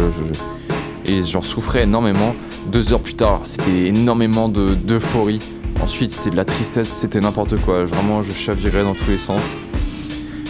et 1.07 1.25
j'en 1.25 1.43
souffrais 1.43 1.83
énormément. 1.85 2.35
Deux 2.71 2.93
heures 2.93 3.01
plus 3.01 3.15
tard, 3.15 3.41
c'était 3.45 3.87
énormément 3.87 4.49
d'euphorie. 4.49 5.41
Ensuite, 5.83 6.11
c'était 6.11 6.31
de 6.31 6.37
la 6.37 6.45
tristesse, 6.45 6.89
c'était 6.89 7.21
n'importe 7.21 7.57
quoi. 7.57 7.85
Vraiment, 7.85 8.23
je 8.23 8.33
chavirais 8.33 8.83
dans 8.83 8.95
tous 8.95 9.11
les 9.11 9.19
sens. 9.19 9.41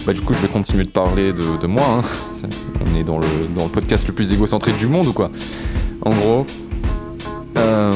Bah, 0.05 0.13
du 0.13 0.21
coup, 0.21 0.33
je 0.33 0.39
vais 0.39 0.47
continuer 0.47 0.83
de 0.83 0.89
parler 0.89 1.31
de, 1.33 1.67
moi. 1.67 1.83
Hein. 1.99 2.47
On 2.81 2.99
est 2.99 3.03
dans 3.03 3.19
le, 3.19 3.27
dans 3.55 3.65
le 3.65 3.69
podcast 3.69 4.07
le 4.07 4.13
plus 4.13 4.33
égocentrique 4.33 4.77
du 4.77 4.87
monde 4.87 5.07
ou 5.07 5.13
quoi? 5.13 5.29
En 6.01 6.11
gros. 6.11 6.45
Euh, 7.57 7.93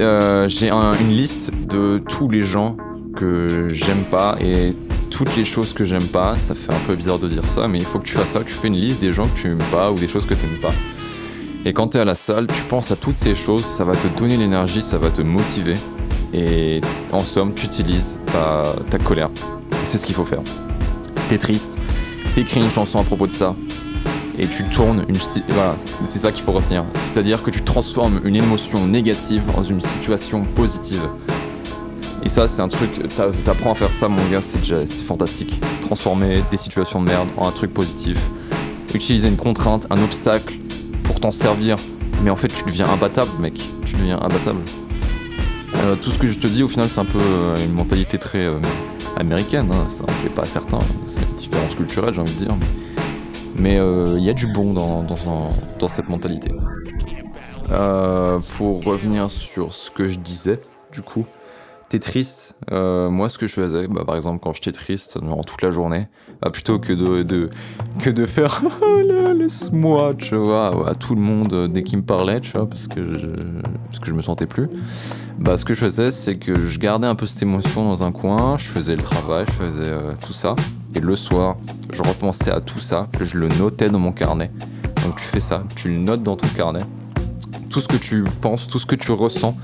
euh, 0.00 0.48
j'ai 0.48 0.70
une 0.70 1.10
liste 1.10 1.52
de 1.68 2.02
tous 2.08 2.28
les 2.28 2.42
gens 2.42 2.76
que 3.16 3.68
j'aime 3.70 4.04
pas 4.10 4.36
et 4.40 4.74
toutes 5.10 5.36
les 5.36 5.44
choses 5.44 5.72
que 5.72 5.84
j'aime 5.84 6.06
pas. 6.06 6.38
Ça 6.38 6.54
fait 6.54 6.72
un 6.72 6.86
peu 6.86 6.94
bizarre 6.94 7.18
de 7.18 7.28
dire 7.28 7.44
ça, 7.44 7.68
mais 7.68 7.78
il 7.78 7.84
faut 7.84 7.98
que 7.98 8.06
tu 8.06 8.14
fasses 8.14 8.30
ça. 8.30 8.40
Tu 8.40 8.52
fais 8.52 8.68
une 8.68 8.76
liste 8.76 9.00
des 9.00 9.12
gens 9.12 9.28
que 9.28 9.38
tu 9.38 9.48
aimes 9.48 9.58
pas 9.70 9.92
ou 9.92 9.98
des 9.98 10.08
choses 10.08 10.24
que 10.24 10.34
tu 10.34 10.44
aimes 10.44 10.60
pas. 10.60 10.72
Et 11.66 11.72
quand 11.72 11.88
tu 11.88 11.98
es 11.98 12.00
à 12.00 12.04
la 12.04 12.14
salle, 12.14 12.46
tu 12.46 12.62
penses 12.62 12.90
à 12.90 12.96
toutes 12.96 13.16
ces 13.16 13.34
choses, 13.34 13.64
ça 13.64 13.84
va 13.84 13.94
te 13.94 14.06
donner 14.18 14.36
l'énergie, 14.36 14.82
ça 14.82 14.98
va 14.98 15.10
te 15.10 15.22
motiver. 15.22 15.74
Et 16.34 16.80
en 17.12 17.20
somme, 17.20 17.54
tu 17.54 17.66
utilises 17.66 18.18
ta, 18.90 18.98
colère. 18.98 19.30
C'est 19.84 19.98
ce 19.98 20.06
qu'il 20.06 20.14
faut 20.14 20.24
faire. 20.24 20.40
T'es 21.28 21.38
triste, 21.38 21.80
t'écris 22.34 22.60
une 22.60 22.70
chanson 22.70 22.98
à 22.98 23.04
propos 23.04 23.26
de 23.26 23.32
ça, 23.32 23.54
et 24.38 24.46
tu 24.46 24.64
tournes 24.64 25.04
une. 25.08 25.16
Voilà, 25.48 25.76
c'est 26.02 26.18
ça 26.18 26.32
qu'il 26.32 26.42
faut 26.42 26.52
retenir. 26.52 26.84
C'est-à-dire 26.94 27.42
que 27.42 27.50
tu 27.50 27.62
transformes 27.62 28.20
une 28.24 28.36
émotion 28.36 28.84
négative 28.86 29.44
dans 29.54 29.62
une 29.62 29.80
situation 29.80 30.44
positive. 30.44 31.02
Et 32.24 32.28
ça, 32.28 32.48
c'est 32.48 32.62
un 32.62 32.68
truc. 32.68 32.90
T'apprends 33.44 33.72
à 33.72 33.74
faire 33.74 33.94
ça, 33.94 34.08
mon 34.08 34.24
gars, 34.28 34.40
c'est 34.40 34.86
fantastique. 35.04 35.60
Transformer 35.82 36.42
des 36.50 36.56
situations 36.56 37.00
de 37.00 37.06
merde 37.06 37.28
en 37.36 37.46
un 37.46 37.52
truc 37.52 37.72
positif. 37.72 38.18
Utiliser 38.92 39.28
une 39.28 39.36
contrainte, 39.36 39.86
un 39.90 40.02
obstacle 40.02 40.54
pour 41.04 41.20
t'en 41.20 41.30
servir. 41.30 41.76
Mais 42.22 42.30
en 42.30 42.36
fait, 42.36 42.48
tu 42.48 42.64
deviens 42.64 42.88
imbattable, 42.88 43.30
mec. 43.40 43.60
Tu 43.84 43.94
deviens 43.96 44.18
imbattable. 44.20 44.60
Euh, 45.84 45.96
tout 45.96 46.10
ce 46.10 46.18
que 46.18 46.26
je 46.28 46.38
te 46.38 46.46
dis, 46.46 46.62
au 46.62 46.68
final, 46.68 46.88
c'est 46.88 47.00
un 47.00 47.04
peu 47.04 47.18
euh, 47.20 47.56
une 47.62 47.72
mentalité 47.72 48.16
très 48.16 48.44
euh, 48.44 48.58
américaine. 49.18 49.70
Hein. 49.70 49.86
Ça 49.88 50.04
pas 50.34 50.46
à. 50.46 50.80
C'est 51.06 51.20
une 51.20 51.36
différence 51.36 51.74
culturelle, 51.74 52.14
j'ai 52.14 52.22
envie 52.22 52.34
de 52.34 52.44
dire. 52.44 52.56
Mais 53.56 53.76
il 53.76 54.22
y 54.22 54.30
a 54.30 54.32
du 54.32 54.52
bon 54.52 54.72
dans, 54.72 55.88
cette 55.88 56.08
mentalité. 56.08 56.50
Pour 57.68 58.84
revenir 58.84 59.30
sur 59.30 59.72
ce 59.72 59.90
que 59.90 60.08
je 60.08 60.18
disais, 60.18 60.60
du 60.92 61.02
coup, 61.02 61.24
t'es 61.94 62.00
triste, 62.00 62.56
euh, 62.72 63.08
moi 63.08 63.28
ce 63.28 63.38
que 63.38 63.46
je 63.46 63.52
faisais, 63.52 63.86
bah, 63.86 64.02
par 64.04 64.16
exemple 64.16 64.40
quand 64.42 64.52
j'étais 64.52 64.72
triste 64.72 65.16
durant 65.22 65.44
toute 65.44 65.62
la 65.62 65.70
journée, 65.70 66.08
bah, 66.42 66.50
plutôt 66.50 66.80
que 66.80 66.92
de, 66.92 67.22
de, 67.22 67.50
que 68.00 68.10
de 68.10 68.26
faire 68.26 68.62
oh 68.82 69.32
laisse-moi, 69.32 70.14
tu 70.18 70.34
vois, 70.34 70.88
à 70.90 70.96
tout 70.96 71.14
le 71.14 71.20
monde 71.20 71.52
euh, 71.52 71.68
dès 71.68 71.84
qu'il 71.84 71.98
me 71.98 72.02
parlait, 72.02 72.40
tu 72.40 72.50
vois, 72.50 72.68
parce 72.68 72.88
que 72.88 73.00
je, 73.00 73.28
parce 73.86 74.00
que 74.00 74.06
je 74.06 74.12
me 74.12 74.22
sentais 74.22 74.46
plus, 74.46 74.68
bah 75.38 75.56
ce 75.56 75.64
que 75.64 75.72
je 75.72 75.84
faisais 75.84 76.10
c'est 76.10 76.34
que 76.34 76.56
je 76.56 76.80
gardais 76.80 77.06
un 77.06 77.14
peu 77.14 77.28
cette 77.28 77.42
émotion 77.42 77.84
dans 77.84 78.02
un 78.02 78.10
coin, 78.10 78.58
je 78.58 78.66
faisais 78.66 78.96
le 78.96 79.02
travail, 79.02 79.44
je 79.46 79.52
faisais 79.52 79.86
euh, 79.86 80.14
tout 80.26 80.32
ça, 80.32 80.56
et 80.96 81.00
le 81.00 81.14
soir, 81.14 81.58
je 81.92 82.02
repensais 82.02 82.50
à 82.50 82.60
tout 82.60 82.80
ça, 82.80 83.08
je 83.20 83.38
le 83.38 83.46
notais 83.46 83.88
dans 83.88 84.00
mon 84.00 84.10
carnet. 84.10 84.50
Donc 85.04 85.14
tu 85.14 85.24
fais 85.24 85.40
ça, 85.40 85.62
tu 85.76 85.90
le 85.90 85.98
notes 85.98 86.24
dans 86.24 86.36
ton 86.36 86.48
carnet, 86.56 86.82
tout 87.70 87.80
ce 87.80 87.86
que 87.86 87.96
tu 87.96 88.24
penses, 88.40 88.66
tout 88.66 88.80
ce 88.80 88.86
que 88.86 88.96
tu 88.96 89.12
ressens 89.12 89.56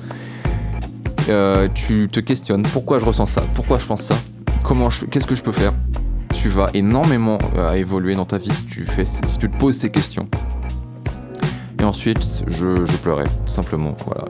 euh, 1.30 1.68
tu 1.72 2.08
te 2.10 2.20
questionnes 2.20 2.62
pourquoi 2.62 2.98
je 2.98 3.04
ressens 3.04 3.26
ça, 3.26 3.42
pourquoi 3.54 3.78
je 3.78 3.86
pense 3.86 4.02
ça, 4.02 4.16
comment 4.62 4.88
qu'est-ce 5.10 5.26
que 5.26 5.34
je 5.34 5.42
peux 5.42 5.52
faire. 5.52 5.72
Tu 6.34 6.48
vas 6.48 6.70
énormément 6.74 7.38
euh, 7.56 7.72
évoluer 7.74 8.14
dans 8.14 8.24
ta 8.24 8.38
vie 8.38 8.50
si 8.52 8.64
tu, 8.64 8.86
fais, 8.86 9.04
te 9.04 9.46
poses 9.46 9.76
ces 9.76 9.90
questions. 9.90 10.28
Et 11.80 11.84
ensuite, 11.84 12.44
je, 12.46 12.84
pleurais, 12.98 13.24
tout 13.24 13.52
simplement. 13.52 13.96
Voilà, 14.04 14.24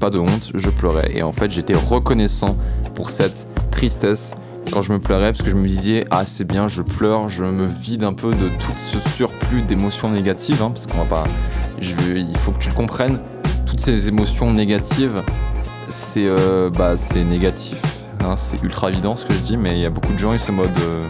pas 0.00 0.10
de 0.10 0.18
honte, 0.18 0.52
je 0.54 0.70
pleurais. 0.70 1.10
Et 1.14 1.22
en 1.22 1.32
fait, 1.32 1.50
j'étais 1.50 1.74
reconnaissant 1.74 2.56
pour 2.94 3.10
cette 3.10 3.48
tristesse 3.70 4.34
quand 4.72 4.82
je 4.82 4.92
me 4.92 4.98
pleurais, 4.98 5.32
parce 5.32 5.42
que 5.42 5.50
je 5.50 5.56
me 5.56 5.68
disais, 5.68 6.04
ah 6.10 6.26
c'est 6.26 6.44
bien, 6.44 6.68
je 6.68 6.82
pleure, 6.82 7.28
je 7.28 7.44
me 7.44 7.66
vide 7.66 8.04
un 8.04 8.12
peu 8.12 8.32
de 8.32 8.48
tout 8.48 8.72
ce 8.76 8.98
surplus 9.00 9.62
d'émotions 9.62 10.10
négatives, 10.10 10.62
hein, 10.62 10.70
parce 10.70 10.86
qu'on 10.86 10.98
va 10.98 11.04
pas, 11.04 11.24
il 11.80 12.38
faut 12.38 12.52
que 12.52 12.58
tu 12.58 12.70
comprennes, 12.70 13.20
toutes 13.66 13.80
ces 13.80 14.08
émotions 14.08 14.50
négatives, 14.52 15.22
c'est 15.88 16.26
euh, 16.26 16.70
bah, 16.70 16.94
négatif. 17.14 17.80
Hein, 18.20 18.34
c'est 18.36 18.62
ultra 18.62 18.88
évident 18.88 19.14
ce 19.16 19.24
que 19.26 19.32
je 19.34 19.40
dis, 19.40 19.56
mais 19.56 19.72
il 19.72 19.80
y 19.80 19.84
a 19.84 19.90
beaucoup 19.90 20.12
de 20.12 20.18
gens, 20.18 20.32
ils 20.32 20.40
se 20.40 20.52
mode 20.52 20.70
euh, 20.80 21.06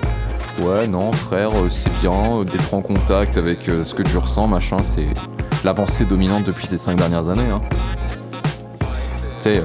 Ouais, 0.62 0.86
non, 0.86 1.12
frère, 1.12 1.50
euh, 1.54 1.68
c'est 1.70 1.92
bien 2.00 2.44
d'être 2.44 2.72
en 2.74 2.82
contact 2.82 3.36
avec 3.36 3.64
ce 3.64 3.94
que 3.94 4.02
tu 4.02 4.16
ressens, 4.16 4.48
machin. 4.48 4.78
C'est 4.82 5.08
la 5.64 5.74
pensée 5.74 6.04
dominante 6.04 6.44
depuis 6.44 6.66
ces 6.66 6.78
cinq 6.78 6.96
dernières 6.96 7.28
années. 7.28 7.50
Hein. 7.50 7.60
Tu 8.80 8.86
sais, 9.40 9.62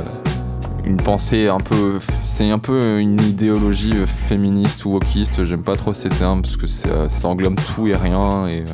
une 0.85 0.97
pensée 0.97 1.47
un 1.47 1.59
peu. 1.59 1.99
C'est 2.23 2.49
un 2.49 2.59
peu 2.59 2.99
une 2.99 3.21
idéologie 3.21 3.93
féministe 4.05 4.85
ou 4.85 4.91
wokiste. 4.91 5.45
J'aime 5.45 5.63
pas 5.63 5.75
trop 5.75 5.93
ces 5.93 6.09
termes 6.09 6.41
parce 6.41 6.57
que 6.57 6.67
ça, 6.67 7.07
ça 7.07 7.27
englobe 7.27 7.59
tout 7.73 7.87
et 7.87 7.95
rien 7.95 8.47
et 8.47 8.65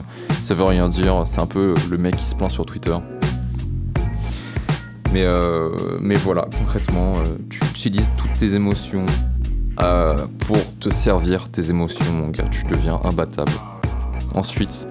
ça 0.42 0.54
veut 0.54 0.64
rien 0.64 0.88
dire. 0.88 1.24
C'est 1.26 1.42
un 1.42 1.48
peu 1.48 1.76
le 1.90 1.98
mec 1.98 2.16
qui 2.18 2.26
se 2.26 2.36
plaint 2.36 2.52
sur 2.52 2.66
Twitter. 2.66 2.96
Mais, 5.14 5.24
euh, 5.24 5.70
mais 6.02 6.16
voilà, 6.16 6.48
concrètement, 6.58 7.20
euh, 7.20 7.24
tu 7.50 7.64
utilises 7.66 8.12
toutes 8.18 8.34
tes 8.34 8.56
émotions 8.56 9.06
euh, 9.80 10.16
pour 10.40 10.58
te 10.80 10.90
servir 10.90 11.50
tes 11.50 11.70
émotions, 11.70 12.06
mon 12.14 12.30
gars. 12.30 12.46
Tu 12.52 12.66
deviens 12.66 13.00
imbattable. 13.04 13.52
Ensuite, 14.34 14.88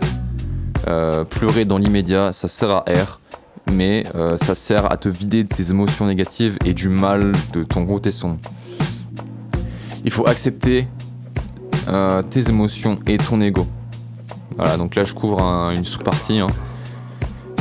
pleurer 1.31 1.65
dans 1.65 1.79
l'immédiat, 1.79 2.33
ça 2.33 2.49
sert 2.49 2.71
à 2.71 2.85
air, 2.87 3.21
mais 3.71 4.05
ça 4.37 4.55
sert 4.55 4.91
à 4.91 4.97
te 4.97 5.09
vider 5.09 5.45
de 5.45 5.49
tes 5.49 5.71
émotions 5.71 6.07
négatives 6.07 6.57
et 6.65 6.75
du 6.75 6.89
mal 6.89 7.33
de 7.53 7.65
ton 7.65 7.83
gros 7.83 7.99
tesson. 7.99 8.37
Il 10.05 10.11
faut 10.11 10.27
accepter 10.27 10.89
tes 12.31 12.49
émotions 12.49 12.99
et 13.07 13.19
ton 13.19 13.41
ego. 13.41 13.67
Voilà, 14.57 14.77
donc 14.77 14.95
là 14.95 15.05
je 15.05 15.15
couvre 15.15 15.41
une 15.75 15.85
sous-partie. 15.85 16.39
Hein. 16.39 16.49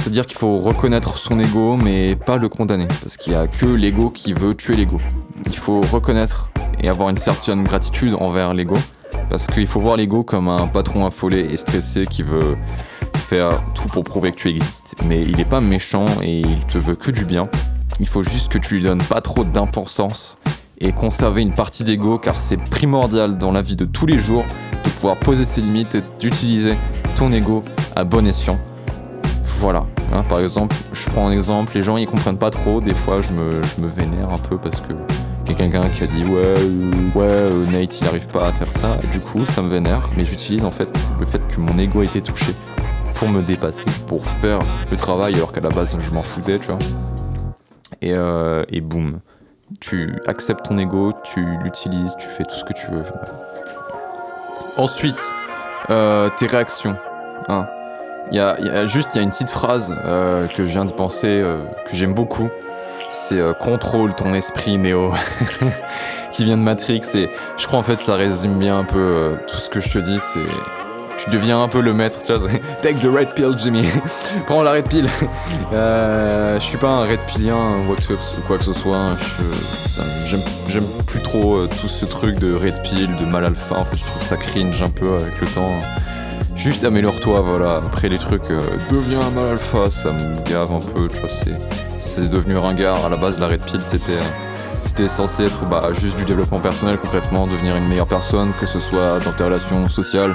C'est-à-dire 0.05 0.27
qu'il 0.27 0.38
faut 0.38 0.59
reconnaître 0.59 1.17
son 1.17 1.39
ego, 1.39 1.77
mais 1.77 2.15
pas 2.15 2.38
le 2.38 2.47
condamner, 2.47 2.85
parce 3.01 3.17
qu'il 3.17 3.33
n'y 3.33 3.39
a 3.39 3.47
que 3.47 3.65
l'ego 3.65 4.12
qui 4.12 4.33
veut 4.33 4.53
tuer 4.53 4.75
l'ego. 4.75 5.01
Il 5.47 5.57
faut 5.57 5.81
reconnaître 5.81 6.51
et 6.79 6.89
avoir 6.89 7.09
une 7.09 7.17
certaine 7.17 7.63
gratitude 7.63 8.15
envers 8.19 8.53
l'ego, 8.53 8.77
parce 9.31 9.47
qu'il 9.47 9.65
faut 9.65 9.79
voir 9.79 9.97
l'ego 9.97 10.21
comme 10.24 10.47
un 10.47 10.67
patron 10.67 11.07
affolé 11.07 11.39
et 11.51 11.57
stressé 11.57 12.05
qui 12.05 12.21
veut 12.21 12.55
faire 13.15 13.59
tout 13.74 13.88
pour 13.88 14.03
prouver 14.03 14.31
que 14.31 14.38
tu 14.38 14.50
existes. 14.50 14.93
Mais 15.07 15.24
il 15.24 15.38
n'est 15.38 15.43
pas 15.43 15.59
méchant 15.59 16.05
et 16.21 16.41
il 16.41 16.59
te 16.67 16.77
veut 16.77 16.95
que 16.95 17.09
du 17.09 17.25
bien. 17.25 17.50
Il 18.00 18.07
faut 18.07 18.21
juste 18.21 18.50
que 18.50 18.59
tu 18.59 18.75
lui 18.75 18.83
donnes 18.83 19.01
pas 19.01 19.21
trop 19.21 19.43
d'importance 19.43 20.38
et 20.77 20.91
conserver 20.91 21.41
une 21.41 21.55
partie 21.55 21.83
d'ego 21.83 22.19
car 22.19 22.39
c'est 22.39 22.57
primordial 22.57 23.39
dans 23.39 23.51
la 23.51 23.63
vie 23.63 23.75
de 23.75 23.85
tous 23.85 24.05
les 24.05 24.19
jours 24.19 24.45
de 24.83 24.89
pouvoir 24.91 25.17
poser 25.17 25.45
ses 25.45 25.62
limites 25.62 25.95
et 25.95 26.03
d'utiliser 26.19 26.75
ton 27.15 27.33
ego 27.33 27.63
à 27.95 28.03
bon 28.03 28.27
escient. 28.27 28.59
Voilà, 29.57 29.88
hein, 30.13 30.24
par 30.27 30.39
exemple, 30.39 30.75
je 30.93 31.09
prends 31.09 31.27
un 31.27 31.31
exemple, 31.31 31.71
les 31.75 31.81
gens 31.81 31.97
ils 31.97 32.07
comprennent 32.07 32.38
pas 32.38 32.50
trop, 32.50 32.81
des 32.81 32.93
fois 32.93 33.21
je 33.21 33.31
me, 33.31 33.88
vénère 33.88 34.29
un 34.29 34.38
peu 34.38 34.57
parce 34.57 34.81
que 34.81 34.93
quelqu'un 35.53 35.88
qui 35.89 36.03
a 36.03 36.07
dit 36.07 36.24
ouais, 36.25 36.55
euh, 36.57 37.09
ouais, 37.15 37.24
euh, 37.24 37.65
Nate 37.67 38.00
il 38.01 38.07
arrive 38.07 38.27
pas 38.27 38.47
à 38.47 38.53
faire 38.53 38.71
ça, 38.71 38.97
du 39.12 39.19
coup 39.19 39.45
ça 39.45 39.62
me 39.62 39.69
vénère, 39.69 40.09
mais 40.17 40.24
j'utilise 40.24 40.65
en 40.65 40.71
fait 40.71 40.89
le 41.19 41.25
fait 41.25 41.45
que 41.47 41.59
mon 41.59 41.77
ego 41.77 42.01
a 42.01 42.03
été 42.03 42.21
touché 42.21 42.53
pour 43.13 43.29
me 43.29 43.41
dépasser, 43.41 43.85
pour 44.07 44.25
faire 44.25 44.59
le 44.91 44.97
travail 44.97 45.35
alors 45.35 45.51
qu'à 45.51 45.62
la 45.62 45.69
base 45.69 45.97
je 46.00 46.12
m'en 46.12 46.24
foutais, 46.24 46.59
tu 46.59 46.67
vois. 46.67 46.79
Et, 48.01 48.13
euh, 48.13 48.65
et 48.69 48.81
boum, 48.81 49.19
tu 49.79 50.15
acceptes 50.27 50.65
ton 50.65 50.77
ego, 50.77 51.13
tu 51.24 51.45
l'utilises, 51.63 52.15
tu 52.19 52.27
fais 52.27 52.43
tout 52.43 52.55
ce 52.55 52.65
que 52.65 52.74
tu 52.74 52.88
veux. 52.91 53.03
Ensuite, 54.77 55.31
tes 55.88 56.47
réactions. 56.47 56.97
Hein. 57.47 57.65
Il 58.32 58.38
y 58.38 58.39
a, 58.39 58.86
juste 58.88 59.10
il 59.13 59.17
y 59.17 59.20
a 59.20 59.24
une 59.24 59.29
petite 59.29 59.50
phrase 59.50 59.96
euh, 60.03 60.48
que 60.48 60.65
je 60.65 60.72
viens 60.72 60.86
de 60.86 60.91
penser 60.91 61.27
euh, 61.27 61.63
que 61.88 61.96
j'aime 61.96 62.13
beaucoup. 62.13 62.50
C'est 63.10 63.39
euh, 63.39 63.53
contrôle 63.53 64.15
ton 64.15 64.34
esprit 64.34 64.77
Néo 64.77 65.13
qui 66.32 66.44
vient 66.44 66.58
de 66.58 66.63
Matrix 66.63 67.03
et 67.13 67.29
je 67.55 67.67
crois 67.67 67.79
en 67.79 67.84
fait 67.84 68.00
ça 68.00 68.15
résume 68.15 68.58
bien 68.58 68.79
un 68.79 68.84
peu 68.84 69.38
tout 69.48 69.58
ce 69.58 69.70
que 69.70 69.79
je 69.79 69.89
te 69.89 70.00
dis. 70.00 70.20
C'est 70.20 70.39
tu 71.24 71.29
deviens 71.29 71.62
un 71.62 71.70
peu 71.70 71.79
le 71.79 71.94
maître. 71.94 72.20
Tu 72.25 72.34
vois, 72.34 72.50
take 72.82 72.96
the 72.96 73.05
red 73.05 73.34
pill, 73.36 73.53
Jimmy. 73.55 73.86
Prends 74.48 74.63
la 74.63 74.74
red 74.74 74.89
pill. 74.89 75.08
je 75.72 76.58
suis 76.60 76.77
pas 76.77 76.89
un 76.89 77.05
red 77.05 77.24
pillien 77.25 77.55
ou 77.88 78.41
quoi 78.48 78.58
que 78.58 78.63
ce 78.63 78.74
soit. 78.74 79.15
J'aime 80.67 80.88
plus 81.08 81.22
trop 81.22 81.67
tout 81.67 81.88
ce 81.88 82.05
truc 82.05 82.39
de 82.39 82.53
red 82.53 82.82
pill, 82.84 83.10
de 83.17 83.25
mal 83.25 83.46
alpha. 83.46 83.77
En 83.77 83.86
fait, 83.86 83.96
je 83.96 84.03
trouve 84.03 84.24
ça 84.24 84.36
cringe 84.36 84.82
un 84.82 84.89
peu 84.89 85.13
avec 85.13 85.39
le 85.39 85.48
temps. 85.48 85.72
Juste 86.55 86.83
améliore-toi, 86.83 87.41
voilà. 87.41 87.77
Après 87.77 88.09
les 88.09 88.17
trucs, 88.17 88.50
euh, 88.50 88.59
deviens 88.89 89.21
un 89.21 89.29
mal 89.29 89.51
alpha, 89.51 89.89
ça 89.89 90.12
me 90.12 90.50
gave 90.50 90.71
un 90.71 90.79
peu, 90.79 91.07
tu 91.09 91.19
vois, 91.19 91.29
c'est, 92.00 92.29
devenu 92.29 92.57
ringard. 92.57 93.05
À 93.05 93.09
la 93.09 93.17
base, 93.17 93.39
la 93.39 93.47
red 93.47 93.63
pill, 93.63 93.81
c'était, 93.81 94.13
c'était 94.83 95.09
censé 95.09 95.43
être 95.43 95.65
bah, 95.65 95.89
juste 95.93 96.17
du 96.17 96.24
développement 96.24 96.59
personnel, 96.59 96.97
concrètement, 96.97 97.45
devenir 97.45 97.75
une 97.75 97.88
meilleure 97.88 98.07
personne, 98.07 98.51
que 98.59 98.65
ce 98.65 98.79
soit 98.79 99.19
dans 99.25 99.33
tes 99.33 99.43
relations 99.43 99.88
sociales, 99.89 100.33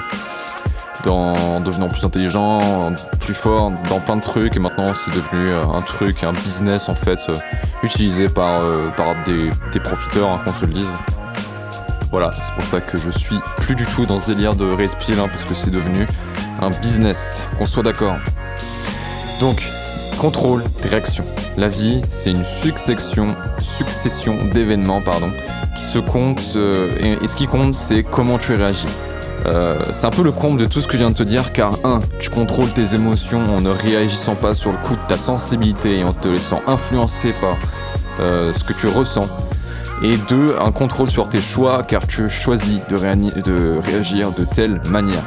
dans 1.03 1.59
devenant 1.59 1.89
plus 1.89 2.05
intelligent, 2.05 2.93
plus 3.19 3.33
fort, 3.33 3.71
dans 3.89 3.99
plein 3.99 4.17
de 4.17 4.21
trucs. 4.21 4.55
Et 4.55 4.59
maintenant, 4.59 4.93
c'est 4.93 5.11
devenu 5.11 5.49
euh, 5.49 5.63
un 5.65 5.81
truc, 5.81 6.23
un 6.23 6.33
business 6.33 6.87
en 6.87 6.95
fait, 6.95 7.19
euh, 7.29 7.35
utilisé 7.81 8.27
par, 8.27 8.61
des 9.25 9.79
profiteurs, 9.79 10.29
hein, 10.29 10.39
qu'on 10.45 10.53
se 10.53 10.65
le 10.65 10.73
dise. 10.73 10.93
Voilà, 12.11 12.33
c'est 12.41 12.53
pour 12.53 12.65
ça 12.65 12.81
que 12.81 12.99
je 12.99 13.09
suis 13.09 13.39
plus 13.59 13.73
du 13.73 13.85
tout 13.85 14.05
dans 14.05 14.19
ce 14.19 14.27
délire 14.27 14.55
de 14.55 14.69
red 14.69 14.93
pill, 14.99 15.17
hein, 15.17 15.29
parce 15.29 15.43
que 15.43 15.53
c'est 15.53 15.71
devenu 15.71 16.05
un 16.61 16.69
business, 16.69 17.39
qu'on 17.57 17.65
soit 17.65 17.83
d'accord. 17.83 18.17
Donc, 19.39 19.63
contrôle 20.19 20.61
des 20.83 20.89
réactions. 20.89 21.23
La 21.57 21.69
vie, 21.69 22.01
c'est 22.09 22.31
une 22.31 22.43
succession, 22.43 23.27
succession 23.59 24.37
d'événements, 24.53 25.01
pardon, 25.01 25.31
qui 25.77 25.85
se 25.85 25.99
comptent, 25.99 26.57
euh, 26.57 27.17
et, 27.21 27.27
ce 27.29 27.35
qui 27.37 27.47
compte, 27.47 27.73
c'est 27.73 28.03
comment 28.03 28.37
tu 28.37 28.55
réagis. 28.55 28.89
Euh, 29.45 29.79
c'est 29.93 30.05
un 30.05 30.11
peu 30.11 30.23
le 30.23 30.33
comble 30.33 30.59
de 30.59 30.65
tout 30.65 30.81
ce 30.81 30.87
que 30.87 30.93
je 30.93 30.97
viens 30.97 31.11
de 31.11 31.15
te 31.15 31.23
dire, 31.23 31.53
car 31.53 31.77
1. 31.85 32.01
Tu 32.19 32.29
contrôles 32.29 32.69
tes 32.69 32.93
émotions 32.93 33.41
en 33.55 33.61
ne 33.61 33.69
réagissant 33.69 34.35
pas 34.35 34.53
sur 34.53 34.71
le 34.71 34.77
coup 34.79 34.95
de 34.95 35.07
ta 35.07 35.17
sensibilité 35.17 35.99
et 35.99 36.03
en 36.03 36.11
te 36.11 36.27
laissant 36.27 36.61
influencer 36.67 37.33
par 37.39 37.55
euh, 38.19 38.53
ce 38.53 38.65
que 38.65 38.73
tu 38.73 38.87
ressens. 38.87 39.29
Et 40.03 40.17
deux, 40.17 40.55
un 40.59 40.71
contrôle 40.71 41.11
sur 41.11 41.29
tes 41.29 41.41
choix 41.41 41.83
car 41.83 42.07
tu 42.07 42.27
choisis 42.27 42.79
de, 42.89 42.95
réagir 42.95 44.31
de 44.31 44.45
telle 44.45 44.81
manière. 44.87 45.23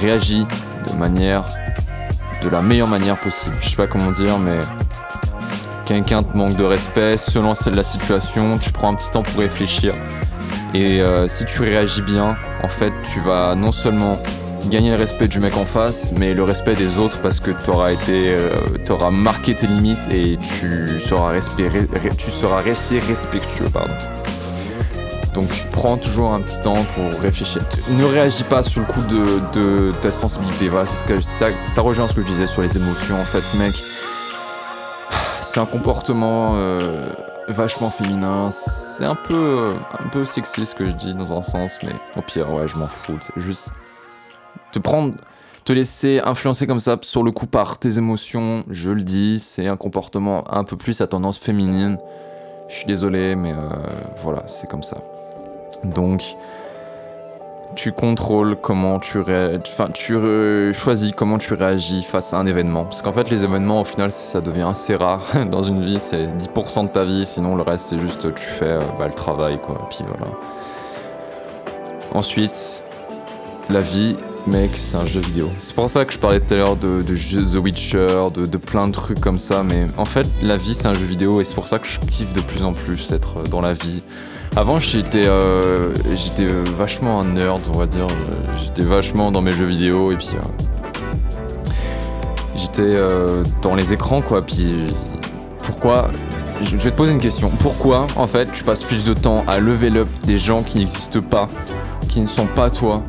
Réagis 0.00 0.46
de 0.90 0.96
manière, 0.96 1.46
de 2.42 2.48
la 2.48 2.62
meilleure 2.62 2.88
manière 2.88 3.18
possible. 3.18 3.54
Je 3.60 3.68
sais 3.68 3.76
pas 3.76 3.86
comment 3.86 4.12
dire, 4.12 4.38
mais 4.38 4.58
quelqu'un 5.84 6.22
te 6.22 6.34
manque 6.34 6.56
de 6.56 6.64
respect, 6.64 7.18
selon 7.18 7.52
la 7.70 7.82
situation, 7.82 8.56
tu 8.56 8.72
prends 8.72 8.92
un 8.92 8.94
petit 8.94 9.10
temps 9.10 9.22
pour 9.22 9.40
réfléchir. 9.40 9.92
Et 10.72 11.02
euh, 11.02 11.28
si 11.28 11.44
tu 11.44 11.60
réagis 11.60 12.02
bien, 12.02 12.36
en 12.62 12.68
fait, 12.68 12.92
tu 13.02 13.20
vas 13.20 13.54
non 13.54 13.72
seulement 13.72 14.16
gagner 14.68 14.90
le 14.90 14.96
respect 14.96 15.28
du 15.28 15.40
mec 15.40 15.56
en 15.56 15.64
face, 15.64 16.12
mais 16.18 16.34
le 16.34 16.42
respect 16.42 16.74
des 16.74 16.98
autres 16.98 17.18
parce 17.20 17.40
que 17.40 17.50
tu 17.50 17.70
auras 17.70 17.92
été, 17.92 18.34
euh, 18.34 19.10
marqué 19.10 19.54
tes 19.54 19.66
limites 19.66 20.08
et 20.10 20.36
tu 20.36 21.00
seras, 21.00 21.32
tu 22.16 22.30
seras 22.30 22.60
resté 22.60 22.98
respectueux, 22.98 23.68
pardon. 23.72 23.92
Donc 25.34 25.48
prends 25.72 25.96
toujours 25.96 26.32
un 26.32 26.40
petit 26.40 26.60
temps 26.60 26.82
pour 26.94 27.20
réfléchir. 27.20 27.62
Ne 27.98 28.04
réagis 28.04 28.44
pas 28.44 28.62
sur 28.62 28.82
le 28.82 28.86
coup 28.86 29.02
de, 29.02 29.90
ta 30.00 30.10
sensibilité. 30.10 30.68
Voilà, 30.68 30.86
c'est 30.86 31.02
ce 31.02 31.04
que 31.04 31.20
ça, 31.20 31.80
rejoint 31.80 32.08
ce 32.08 32.14
que 32.14 32.22
je 32.22 32.26
disais 32.26 32.46
sur 32.46 32.62
les 32.62 32.76
émotions. 32.76 33.20
En 33.20 33.24
fait, 33.24 33.44
mec, 33.58 33.74
c'est 35.42 35.60
un 35.60 35.66
comportement. 35.66 36.52
Euh, 36.54 37.12
vachement 37.48 37.90
féminin. 37.90 38.50
C'est 38.50 39.04
un 39.04 39.14
peu, 39.14 39.76
un 39.92 40.08
peu 40.08 40.24
sexy 40.24 40.66
ce 40.66 40.74
que 40.74 40.88
je 40.88 40.92
dis 40.92 41.14
dans 41.14 41.36
un 41.36 41.42
sens, 41.42 41.78
mais 41.82 41.92
au 42.16 42.22
pire, 42.22 42.52
ouais, 42.52 42.66
je 42.68 42.76
m'en 42.76 42.86
fous. 42.86 43.18
C'est 43.20 43.40
juste 43.40 43.72
te 44.72 44.78
prendre, 44.78 45.14
te 45.64 45.72
laisser 45.72 46.20
influencer 46.24 46.66
comme 46.66 46.80
ça 46.80 46.96
sur 47.02 47.22
le 47.22 47.30
coup 47.30 47.46
par 47.46 47.78
tes 47.78 47.98
émotions. 47.98 48.64
Je 48.70 48.92
le 48.92 49.02
dis, 49.02 49.38
c'est 49.40 49.66
un 49.66 49.76
comportement 49.76 50.44
un 50.52 50.64
peu 50.64 50.76
plus 50.76 51.00
à 51.00 51.06
tendance 51.06 51.38
féminine. 51.38 51.98
Je 52.68 52.74
suis 52.74 52.86
désolé, 52.86 53.36
mais 53.36 53.52
euh, 53.52 53.56
voilà, 54.22 54.44
c'est 54.46 54.68
comme 54.68 54.82
ça. 54.82 54.98
Donc, 55.84 56.36
tu 57.76 57.92
contrôles 57.92 58.56
comment 58.56 58.98
tu 58.98 59.20
enfin 59.20 59.88
tu 59.92 60.18
choisis 60.72 61.12
comment 61.14 61.36
tu 61.36 61.52
réagis 61.54 62.02
face 62.02 62.32
à 62.32 62.38
un 62.38 62.46
événement 62.46 62.84
parce 62.84 63.02
qu'en 63.02 63.12
fait 63.12 63.28
les 63.30 63.44
événements 63.44 63.82
au 63.82 63.84
final 63.84 64.10
ça 64.10 64.40
devient 64.40 64.66
assez 64.70 64.96
rare 64.96 65.22
dans 65.50 65.62
une 65.62 65.84
vie 65.84 66.00
c'est 66.00 66.26
10% 66.26 66.84
de 66.84 66.88
ta 66.88 67.04
vie 67.04 67.26
sinon 67.26 67.54
le 67.54 67.62
reste 67.62 67.86
c'est 67.90 67.98
juste 67.98 68.34
tu 68.34 68.46
fais 68.46 68.64
euh, 68.64 68.80
bah, 68.98 69.06
le 69.06 69.12
travail 69.12 69.60
quoi 69.60 69.86
puis 69.90 70.04
voilà 70.08 70.32
ensuite 72.12 72.82
la 73.68 73.82
vie 73.82 74.16
mec 74.46 74.70
c'est 74.74 74.96
un 74.96 75.04
jeu 75.04 75.20
vidéo 75.20 75.50
c'est 75.58 75.74
pour 75.74 75.90
ça 75.90 76.04
que 76.04 76.12
je 76.12 76.18
parlais 76.18 76.40
tout 76.40 76.54
à 76.54 76.56
l'heure 76.56 76.76
de, 76.76 77.02
The 77.02 77.56
Witcher 77.56 78.26
de, 78.34 78.56
plein 78.56 78.86
de 78.88 78.92
trucs 78.92 79.20
comme 79.20 79.38
ça 79.38 79.62
mais 79.62 79.86
en 79.96 80.04
fait 80.04 80.26
la 80.42 80.56
vie 80.56 80.74
c'est 80.74 80.86
un 80.86 80.94
jeu 80.94 81.06
vidéo 81.06 81.40
et 81.40 81.44
c'est 81.44 81.54
pour 81.54 81.68
ça 81.68 81.78
que 81.78 81.86
je 81.86 82.00
kiffe 82.00 82.32
de 82.32 82.40
plus 82.40 82.62
en 82.62 82.72
plus 82.72 83.10
être 83.12 83.42
dans 83.44 83.60
la 83.60 83.72
vie 83.72 84.02
avant, 84.56 84.78
j'étais 84.78 85.26
euh, 85.26 85.92
j'étais 86.14 86.46
vachement 86.46 87.20
un 87.20 87.24
nerd, 87.24 87.60
on 87.68 87.76
va 87.76 87.84
dire. 87.84 88.06
J'étais 88.64 88.80
vachement 88.80 89.30
dans 89.30 89.42
mes 89.42 89.52
jeux 89.52 89.66
vidéo 89.66 90.12
et 90.12 90.16
puis 90.16 90.30
euh, 90.32 90.40
j'étais 92.54 92.80
euh, 92.80 93.44
dans 93.60 93.74
les 93.74 93.92
écrans 93.92 94.22
quoi. 94.22 94.40
Puis 94.40 94.86
pourquoi 95.62 96.08
Je 96.62 96.74
vais 96.74 96.90
te 96.90 96.96
poser 96.96 97.12
une 97.12 97.20
question. 97.20 97.50
Pourquoi 97.60 98.06
en 98.16 98.26
fait 98.26 98.50
tu 98.50 98.64
passes 98.64 98.82
plus 98.82 99.04
de 99.04 99.12
temps 99.12 99.44
à 99.46 99.58
level 99.58 99.98
up 99.98 100.08
des 100.24 100.38
gens 100.38 100.62
qui 100.62 100.78
n'existent 100.78 101.20
pas, 101.20 101.48
qui 102.08 102.22
ne 102.22 102.26
sont 102.26 102.46
pas 102.46 102.70
toi, 102.70 103.02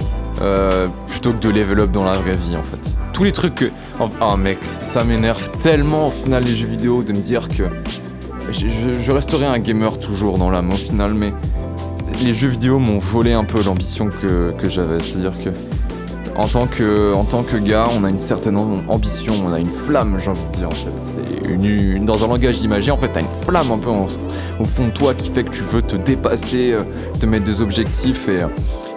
plutôt 1.07 1.33
que 1.33 1.39
de 1.39 1.49
level 1.49 1.79
up 1.79 1.91
dans 1.91 2.03
la 2.03 2.13
vraie 2.13 2.35
vie 2.35 2.55
en 2.55 2.63
fait 2.63 2.95
Tous 3.13 3.23
les 3.23 3.31
trucs 3.31 3.55
que. 3.55 3.71
Ah 4.21 4.37
mec, 4.37 4.59
ça 4.61 5.03
m'énerve 5.03 5.49
tellement 5.59 6.07
au 6.07 6.11
final 6.11 6.43
les 6.43 6.55
jeux 6.55 6.67
vidéo 6.67 7.03
de 7.03 7.13
me 7.13 7.19
dire 7.19 7.49
que 7.49 7.63
je, 8.51 9.11
resterai 9.11 9.45
un 9.45 9.59
gamer 9.59 9.97
toujours 9.97 10.37
dans 10.37 10.49
l'âme 10.49 10.71
au 10.71 10.77
final, 10.77 11.13
mais 11.13 11.33
les 12.21 12.33
jeux 12.33 12.47
vidéo 12.47 12.79
m'ont 12.79 12.97
volé 12.97 13.33
un 13.33 13.43
peu 13.43 13.61
l'ambition 13.61 14.09
que, 14.09 14.69
j'avais. 14.69 14.99
C'est-à-dire 15.01 15.33
que 15.43 15.49
en 16.37 16.47
tant 16.47 16.67
que, 16.67 17.13
en 17.13 17.23
tant 17.23 17.43
que 17.43 17.57
gars, 17.57 17.87
on 17.97 18.03
a 18.03 18.09
une 18.09 18.19
certaine 18.19 18.57
ambition, 18.57 19.33
on 19.45 19.51
a 19.51 19.59
une 19.59 19.69
flamme, 19.69 20.19
j'ai 20.23 20.29
envie 20.29 20.45
de 20.51 20.57
dire 20.57 20.67
en 20.67 20.71
fait. 20.71 20.93
C'est 20.97 21.49
une, 21.51 22.05
dans 22.05 22.23
un 22.23 22.27
langage 22.27 22.61
imagé, 22.61 22.91
en 22.91 22.97
fait, 22.97 23.09
t'as 23.09 23.21
une 23.21 23.27
flamme 23.27 23.71
un 23.71 23.79
peu 23.79 23.89
au 23.89 24.65
fond 24.65 24.87
de 24.87 24.91
toi 24.91 25.15
qui 25.15 25.29
fait 25.29 25.43
que 25.43 25.49
tu 25.49 25.63
veux 25.63 25.81
te 25.81 25.95
dépasser, 25.95 26.73
euh, 26.73 26.83
te 27.19 27.25
mettre 27.25 27.43
des 27.43 27.61
objectifs 27.61 28.29
et, 28.29 28.45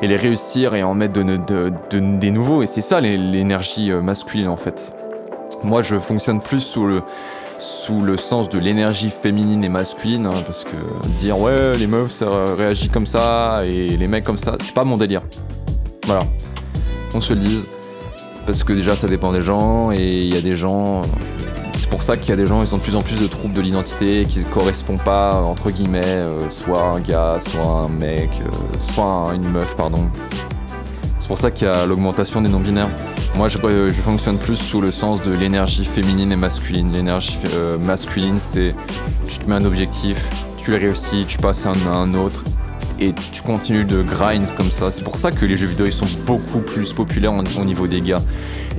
et 0.03 0.07
les 0.07 0.17
réussir 0.17 0.75
et 0.75 0.83
en 0.83 0.95
mettre 0.95 1.15
de, 1.15 1.71
des 1.91 2.31
nouveaux. 2.31 2.63
Et 2.63 2.67
c'est 2.67 2.83
ça 2.83 3.01
l'énergie 3.01 3.91
euh, 3.91 4.03
masculine 4.03 4.49
en 4.49 4.57
fait. 4.57 4.95
Moi, 5.65 5.83
je 5.83 5.97
fonctionne 5.99 6.41
plus 6.41 6.61
sous 6.61 6.87
le 6.87 7.03
sous 7.59 8.01
le 8.01 8.17
sens 8.17 8.49
de 8.49 8.59
l'énergie 8.59 9.11
féminine 9.11 9.63
et 9.65 9.69
masculine, 9.69 10.27
hein, 10.27 10.43
parce 10.47 10.65
que 10.65 10.71
dire 11.19 11.39
ouais 11.39 11.77
les 11.77 11.87
meufs 11.87 12.11
ça 12.11 12.55
réagit 12.57 12.89
comme 12.89 13.07
ça 13.07 13.65
et 13.67 13.99
les 13.99 14.09
mecs 14.09 14.25
comme 14.25 14.39
ça, 14.39 14.57
c'est 14.61 14.73
pas 14.73 14.85
mon 14.85 14.97
délire. 14.97 15.21
Voilà, 16.07 16.23
on 17.15 17.21
se 17.21 17.35
le 17.35 17.41
dise, 17.41 17.69
parce 18.47 18.65
que 18.65 18.73
déjà 18.73 18.97
ça 18.97 19.09
dépend 19.09 19.33
des 19.33 19.43
gens 19.43 19.93
et 19.93 20.23
il 20.23 20.35
y 20.35 20.37
a 20.37 20.41
des 20.41 20.57
gens, 20.57 21.03
c'est 21.75 21.89
pour 21.89 22.03
ça 22.03 22.17
qu'il 22.17 22.31
y 22.31 22.33
a 22.33 22.37
des 22.37 22.47
gens 22.47 22.63
ils 22.63 22.75
ont 22.75 22.79
de 22.79 22.83
plus 22.83 22.97
en 22.97 23.03
plus 23.03 23.21
de 23.21 23.27
troubles 23.27 23.55
de 23.55 23.61
l'identité 23.61 24.27
qui 24.29 24.41
ne 24.41 24.45
correspondent 24.45 25.03
pas 25.03 25.35
entre 25.35 25.71
guillemets, 25.71 26.05
euh, 26.05 26.51
soit 26.51 26.83
un 26.83 27.01
gars, 27.01 27.39
soit 27.41 27.85
un 27.85 27.89
mec, 27.89 28.31
euh, 28.41 28.79
soit 28.79 29.33
une 29.35 29.49
meuf 29.51 29.77
pardon. 29.77 30.09
C'est 31.19 31.29
pour 31.29 31.39
ça 31.39 31.51
qu'il 31.51 31.69
y 31.69 31.71
a 31.71 31.87
l'augmentation 31.87 32.41
des 32.41 32.49
non-binaires. 32.49 32.89
Moi, 33.37 33.47
je, 33.47 33.59
fonctionne 33.93 34.37
plus 34.37 34.57
sous 34.57 34.81
le 34.81 34.91
sens 34.91 35.23
de 35.23 35.33
l'énergie 35.33 35.85
féminine 35.85 36.33
et 36.33 36.37
masculine. 36.37 36.93
L'énergie 36.93 37.39
euh, 37.55 37.79
masculine, 37.79 38.39
c'est 38.39 38.73
tu 39.29 39.39
te 39.39 39.49
mets 39.49 39.55
un 39.55 39.65
objectif, 39.65 40.29
tu 40.57 40.73
le 40.73 40.79
réussis, 40.79 41.25
tu 41.29 41.39
passes 41.39 41.67
à 41.67 41.71
un 41.71 42.15
autre 42.15 42.43
et 43.01 43.15
tu 43.33 43.43
continues 43.43 43.85
de 43.85 44.03
grind 44.03 44.47
comme 44.57 44.71
ça. 44.71 44.91
C'est 44.91 45.05
pour 45.05 45.19
ça 45.19 45.31
que 45.31 45.45
les 45.45 45.57
jeux 45.57 45.67
vidéo 45.67 45.87
ils 45.87 45.93
sont 45.93 46.09
beaucoup 46.27 46.61
plus 46.61 46.93
populaires 46.93 47.35
au 47.35 47.65
niveau 47.65 47.87
des 47.87 48.01
gars. 48.01 48.23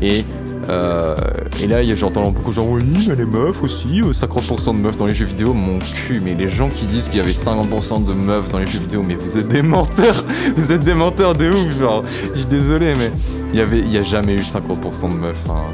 Et 0.02 0.26
euh, 0.70 1.16
et 1.60 1.68
là, 1.68 1.84
j'entends 1.96 2.32
beaucoup 2.32 2.52
gens, 2.52 2.68
oui, 2.68 2.84
mais 3.08 3.16
les 3.16 3.26
meufs 3.26 3.64
aussi, 3.64 4.02
50% 4.02 4.70
euh, 4.70 4.74
de 4.74 4.78
meufs 4.78 4.96
dans 4.96 5.06
les 5.06 5.14
jeux 5.14 5.26
vidéo, 5.26 5.54
mon 5.54 5.80
cul, 5.80 6.22
mais 6.24 6.36
les 6.36 6.50
gens 6.50 6.70
qui 6.70 6.86
disent 6.86 7.10
qu'il 7.10 7.18
y 7.18 7.20
avait 7.20 7.32
50% 7.32 8.06
de 8.06 8.14
meufs 8.14 8.50
dans 8.50 8.60
les 8.60 8.68
jeux 8.68 8.80
vidéo, 8.80 9.04
mais 9.06 9.16
vous 9.16 9.38
êtes 9.38 9.48
des 9.48 9.62
menteurs, 9.62 10.24
vous 10.56 10.72
êtes 10.72 10.82
des 10.82 10.94
menteurs 10.94 11.36
de 11.36 11.50
ouf, 11.50 11.80
genre, 11.80 12.04
je 12.34 12.40
suis 12.40 12.48
désolé, 12.48 12.94
mais 12.96 13.12
il 13.54 13.92
y 13.92 13.98
a 13.98 14.04
jamais 14.04 14.34
eu 14.34 14.42
50% 14.42 15.10
de 15.10 15.16
meufs. 15.16 15.50
Hein. 15.50 15.74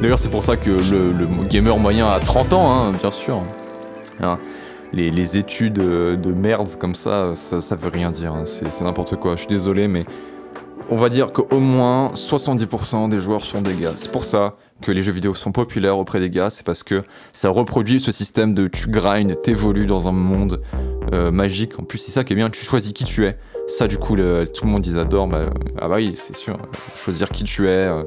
D'ailleurs, 0.00 0.18
c'est 0.18 0.30
pour 0.30 0.42
ça 0.42 0.56
que 0.56 0.70
le, 0.70 1.26
gamer 1.48 1.78
moyen 1.78 2.06
a 2.06 2.18
30 2.18 2.52
ans, 2.52 2.72
hein, 2.72 2.92
bien 3.00 3.10
sûr. 3.10 3.40
Hein. 4.22 4.38
Les, 4.96 5.36
études 5.36 5.74
de 5.74 6.32
merde 6.32 6.68
comme 6.78 6.94
ça, 6.94 7.34
ça, 7.34 7.76
veut 7.76 7.90
rien 7.90 8.10
dire, 8.10 8.34
c'est 8.44 8.80
n'importe 8.80 9.16
quoi, 9.16 9.32
je 9.32 9.40
suis 9.40 9.48
désolé, 9.48 9.88
mais 9.88 10.04
on 10.88 10.96
va 10.96 11.08
dire 11.08 11.32
qu'au 11.32 11.58
moins 11.58 12.12
70% 12.14 13.08
des 13.08 13.18
joueurs 13.18 13.44
sont 13.44 13.60
des 13.60 13.74
gars. 13.74 13.92
C'est 13.96 14.10
pour 14.10 14.24
ça 14.24 14.54
que 14.82 14.92
les 14.92 15.02
jeux 15.02 15.12
vidéo 15.12 15.34
sont 15.34 15.52
populaires 15.52 15.98
auprès 15.98 16.20
des 16.20 16.30
gars, 16.30 16.50
c'est 16.50 16.64
parce 16.64 16.82
que 16.82 17.02
ça 17.32 17.50
reproduit 17.50 18.00
ce 18.00 18.12
système 18.12 18.54
de 18.54 18.68
tu 18.68 18.88
grindes, 18.88 19.40
t'évolues 19.42 19.86
dans 19.86 20.08
un 20.08 20.12
monde 20.12 20.62
euh, 21.12 21.30
magique. 21.30 21.78
En 21.78 21.82
plus, 21.82 21.98
c'est 21.98 22.12
ça 22.12 22.24
qui 22.24 22.34
est 22.34 22.36
bien, 22.36 22.50
tu 22.50 22.64
choisis 22.64 22.92
qui 22.92 23.04
tu 23.04 23.26
es. 23.26 23.36
Ça, 23.66 23.88
du 23.88 23.98
coup, 23.98 24.16
tout 24.16 24.64
le 24.64 24.70
monde 24.70 24.86
ils 24.86 24.98
adorent. 24.98 25.28
Bah, 25.28 25.50
ah 25.78 25.88
bah 25.88 25.96
oui, 25.96 26.12
c'est 26.14 26.36
sûr. 26.36 26.56
Choisir 26.94 27.30
qui 27.30 27.42
tu 27.44 27.68
es, 27.68 27.88
euh, 27.88 28.02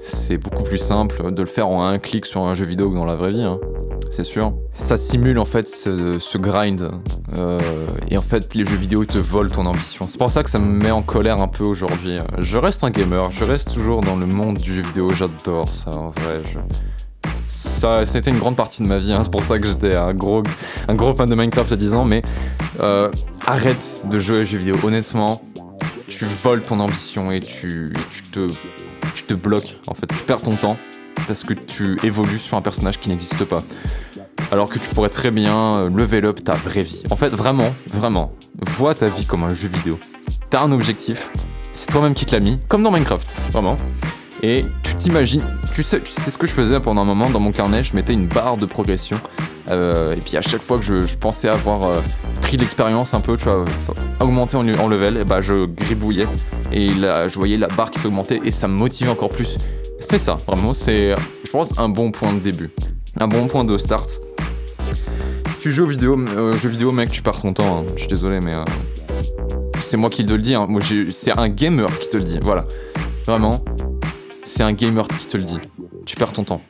c'est 0.00 0.38
beaucoup 0.38 0.62
plus 0.62 0.78
simple 0.78 1.30
de 1.32 1.42
le 1.42 1.48
faire 1.48 1.68
en 1.68 1.84
un 1.84 1.98
clic 1.98 2.24
sur 2.26 2.42
un 2.42 2.54
jeu 2.54 2.64
vidéo 2.64 2.90
que 2.90 2.96
dans 2.96 3.04
la 3.04 3.16
vraie 3.16 3.30
vie. 3.30 3.42
Hein 3.42 3.60
c'est 4.10 4.24
sûr. 4.24 4.54
Ça 4.72 4.96
simule 4.96 5.38
en 5.38 5.44
fait 5.44 5.68
ce, 5.68 6.38
grind. 6.38 6.90
Euh, 7.36 7.60
et 8.08 8.18
en 8.18 8.22
fait, 8.22 8.54
les 8.54 8.64
jeux 8.64 8.76
vidéo 8.76 9.04
te 9.04 9.18
volent 9.18 9.50
ton 9.50 9.66
ambition. 9.66 10.06
C'est 10.08 10.18
pour 10.18 10.30
ça 10.30 10.42
que 10.42 10.50
ça 10.50 10.58
me 10.58 10.66
met 10.66 10.90
en 10.90 11.02
colère 11.02 11.40
un 11.40 11.48
peu 11.48 11.64
aujourd'hui. 11.64 12.18
Je 12.38 12.58
reste 12.58 12.84
un 12.84 12.90
gamer, 12.90 13.30
je 13.30 13.44
reste 13.44 13.72
toujours 13.72 14.00
dans 14.00 14.16
le 14.16 14.26
monde 14.26 14.58
du 14.58 14.74
jeu 14.74 14.82
vidéo, 14.82 15.10
j'adore 15.10 15.68
ça 15.68 15.90
en 15.90 16.10
vrai. 16.10 16.42
Ça, 17.48 18.04
ça 18.06 18.16
a 18.16 18.18
été 18.18 18.30
une 18.30 18.38
grande 18.38 18.56
partie 18.56 18.82
de 18.82 18.88
ma 18.88 18.98
vie, 18.98 19.12
hein. 19.12 19.20
c'est 19.22 19.30
pour 19.30 19.42
ça 19.42 19.58
que 19.58 19.66
j'étais 19.66 19.96
un 19.96 20.14
gros, 20.14 20.42
un 20.88 20.94
gros 20.94 21.14
fan 21.14 21.28
de 21.28 21.34
Minecraft 21.34 21.72
à 21.72 21.76
10 21.76 21.94
ans, 21.94 22.04
mais 22.04 22.22
euh, 22.80 23.10
arrête 23.46 24.00
de 24.04 24.18
jouer 24.18 24.42
aux 24.42 24.44
jeux 24.44 24.58
vidéo. 24.58 24.76
Honnêtement, 24.82 25.42
tu 26.08 26.24
voles 26.24 26.62
ton 26.62 26.80
ambition 26.80 27.30
et 27.30 27.40
tu, 27.40 27.94
tu, 28.10 28.22
te, 28.24 28.48
tu 29.14 29.22
te 29.24 29.34
bloques, 29.34 29.76
en 29.86 29.94
fait, 29.94 30.06
tu 30.06 30.24
perds 30.24 30.42
ton 30.42 30.56
temps 30.56 30.76
parce 31.28 31.44
que 31.44 31.52
tu 31.52 31.98
évolues 32.02 32.38
sur 32.38 32.56
un 32.56 32.62
personnage 32.62 32.98
qui 32.98 33.10
n'existe 33.10 33.44
pas. 33.44 33.62
Alors 34.50 34.70
que 34.70 34.78
tu 34.78 34.88
pourrais 34.88 35.10
très 35.10 35.30
bien 35.30 35.76
euh, 35.76 35.90
level 35.90 36.24
up 36.24 36.42
ta 36.42 36.54
vraie 36.54 36.82
vie. 36.82 37.02
En 37.10 37.16
fait, 37.16 37.28
vraiment, 37.28 37.74
vraiment, 37.86 38.32
vois 38.60 38.94
ta 38.94 39.08
vie 39.08 39.26
comme 39.26 39.44
un 39.44 39.52
jeu 39.52 39.68
vidéo. 39.68 39.98
T'as 40.48 40.62
un 40.62 40.72
objectif, 40.72 41.30
c'est 41.74 41.90
toi-même 41.90 42.14
qui 42.14 42.24
te 42.24 42.34
l'as 42.34 42.40
mis, 42.40 42.58
comme 42.66 42.82
dans 42.82 42.90
Minecraft, 42.90 43.36
vraiment. 43.52 43.76
Et 44.42 44.64
tu 44.82 44.94
t'imagines, 44.94 45.44
tu 45.74 45.82
sais, 45.82 46.00
tu 46.00 46.10
ce 46.10 46.38
que 46.38 46.46
je 46.46 46.52
faisais 46.52 46.80
pendant 46.80 47.02
un 47.02 47.04
moment 47.04 47.28
dans 47.28 47.40
mon 47.40 47.52
carnet, 47.52 47.82
je 47.82 47.94
mettais 47.94 48.14
une 48.14 48.26
barre 48.26 48.56
de 48.56 48.64
progression. 48.64 49.20
Euh, 49.70 50.14
et 50.14 50.20
puis 50.20 50.38
à 50.38 50.40
chaque 50.40 50.62
fois 50.62 50.78
que 50.78 50.84
je, 50.84 51.16
pensais 51.18 51.48
avoir 51.48 51.84
euh, 51.84 52.00
pris 52.40 52.56
l'expérience 52.56 53.12
un 53.12 53.20
peu, 53.20 53.36
tu 53.36 53.44
vois, 53.44 53.66
augmenté 54.20 54.56
en, 54.56 54.62
level, 54.62 55.24
bah 55.24 55.42
je 55.42 55.66
gribouillais. 55.66 56.28
Et 56.72 56.94
là, 56.94 57.28
je 57.28 57.36
voyais 57.36 57.58
la 57.58 57.66
barre 57.66 57.90
qui 57.90 57.98
s'augmentait 57.98 58.40
et 58.44 58.50
ça 58.50 58.66
me 58.66 58.74
motivait 58.74 59.10
encore 59.10 59.28
plus 59.28 59.58
fais 60.08 60.18
ça, 60.18 60.38
vraiment, 60.46 60.72
c'est, 60.72 61.14
je 61.44 61.50
pense, 61.50 61.78
un 61.78 61.88
bon 61.88 62.10
point 62.10 62.32
de 62.32 62.38
début. 62.38 62.70
Un 63.20 63.28
bon 63.28 63.46
point 63.46 63.64
de 63.64 63.76
start. 63.76 64.20
Si 65.52 65.60
tu 65.60 65.70
joues 65.70 65.84
aux 65.84 65.88
vidéos, 65.88 66.18
euh, 66.18 66.56
jeux 66.56 66.70
vidéo, 66.70 66.92
mec, 66.92 67.10
tu 67.10 67.20
perds 67.20 67.42
ton 67.42 67.52
temps. 67.52 67.80
Hein. 67.80 67.84
Je 67.94 68.00
suis 68.00 68.08
désolé, 68.08 68.40
mais 68.40 68.54
euh, 68.54 68.64
c'est 69.82 69.96
moi 69.96 70.08
qui 70.08 70.24
te 70.24 70.32
le 70.32 70.38
dis. 70.38 70.54
Hein. 70.54 70.66
Moi, 70.68 70.80
c'est 71.10 71.32
un 71.32 71.48
gamer 71.48 71.98
qui 71.98 72.08
te 72.08 72.16
le 72.16 72.24
dit. 72.24 72.38
Voilà, 72.42 72.64
vraiment, 73.26 73.62
c'est 74.44 74.62
un 74.62 74.72
gamer 74.72 75.06
qui 75.08 75.26
te 75.26 75.36
le 75.36 75.42
dit. 75.42 75.58
Tu 76.06 76.16
perds 76.16 76.32
ton 76.32 76.44
temps. 76.44 76.62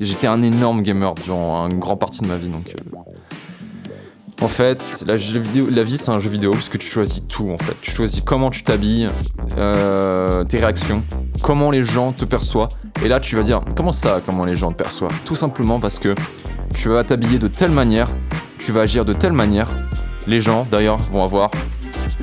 J'étais 0.00 0.26
un 0.26 0.42
énorme 0.42 0.82
gamer 0.82 1.14
durant 1.14 1.68
une 1.68 1.78
grande 1.78 1.98
partie 1.98 2.20
de 2.20 2.26
ma 2.26 2.36
vie, 2.36 2.48
donc. 2.48 2.74
Euh, 2.78 2.98
en 4.40 4.48
fait, 4.48 5.04
la, 5.06 5.16
vie 5.16 5.96
c'est 5.96 6.10
un 6.10 6.18
jeu 6.18 6.28
vidéo 6.28 6.52
parce 6.52 6.68
que 6.68 6.76
tu 6.76 6.86
choisis 6.86 7.22
tout 7.26 7.50
en 7.50 7.56
fait. 7.56 7.74
Tu 7.80 7.92
choisis 7.92 8.20
comment 8.20 8.50
tu 8.50 8.62
t'habilles, 8.62 9.08
euh, 9.56 10.44
tes 10.44 10.58
réactions, 10.58 11.02
comment 11.42 11.70
les 11.70 11.82
gens 11.82 12.12
te 12.12 12.24
perçoivent. 12.24 12.70
Et 13.04 13.08
là 13.08 13.20
tu 13.20 13.36
vas 13.36 13.42
dire 13.42 13.60
comment 13.76 13.92
ça, 13.92 14.20
comment 14.24 14.44
les 14.44 14.56
gens 14.56 14.72
te 14.72 14.76
perçoivent? 14.76 15.18
Tout 15.24 15.36
simplement 15.36 15.80
parce 15.80 15.98
que 15.98 16.14
tu 16.74 16.88
vas 16.88 17.04
t'habiller 17.04 17.38
de 17.38 17.48
telle 17.48 17.70
manière, 17.70 18.08
tu 18.58 18.72
vas 18.72 18.82
agir 18.82 19.04
de 19.04 19.12
telle 19.12 19.32
manière. 19.32 19.70
Les 20.26 20.40
gens 20.40 20.66
d'ailleurs 20.70 20.98
vont 20.98 21.22
avoir 21.22 21.50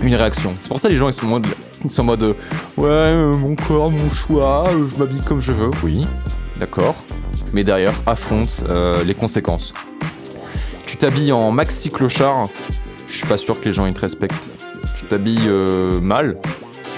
une 0.02 0.15
réaction. 0.15 0.54
C'est 0.60 0.69
pour 0.69 0.80
ça 0.80 0.88
que 0.88 0.93
les 0.93 1.00
gens 1.00 1.10
ils 1.10 1.13
sont 1.13 1.28
en 1.28 1.30
mode, 1.30 1.47
ils 1.84 1.91
sont 1.91 2.02
en 2.02 2.06
mode 2.06 2.24
ouais 2.78 2.88
euh, 2.88 3.36
mon 3.36 3.56
corps, 3.56 3.91
mon 3.91 4.12
choix, 4.12 4.67
euh, 4.69 4.88
je 4.88 4.97
m'habille 4.97 5.21
comme 5.21 5.39
je 5.39 5.52
veux. 5.52 5.71
Oui, 5.84 6.08
d'accord. 6.60 6.95
Mais 7.54 7.63
derrière 7.63 7.93
affronte 8.06 8.63
les 9.06 9.13
conséquences 9.13 9.74
t'habilles 11.02 11.32
en 11.32 11.50
maxi 11.50 11.89
clochard, 11.89 12.47
je 13.08 13.13
suis 13.13 13.26
pas 13.26 13.38
sûr 13.38 13.60
que 13.60 13.65
les 13.65 13.74
gens 13.74 13.88
ils 13.88 13.93
te 13.95 14.02
respectent. 14.02 14.52
Tu 14.95 15.06
t'habilles 15.06 15.47
euh, 15.47 16.00
mal, 16.00 16.38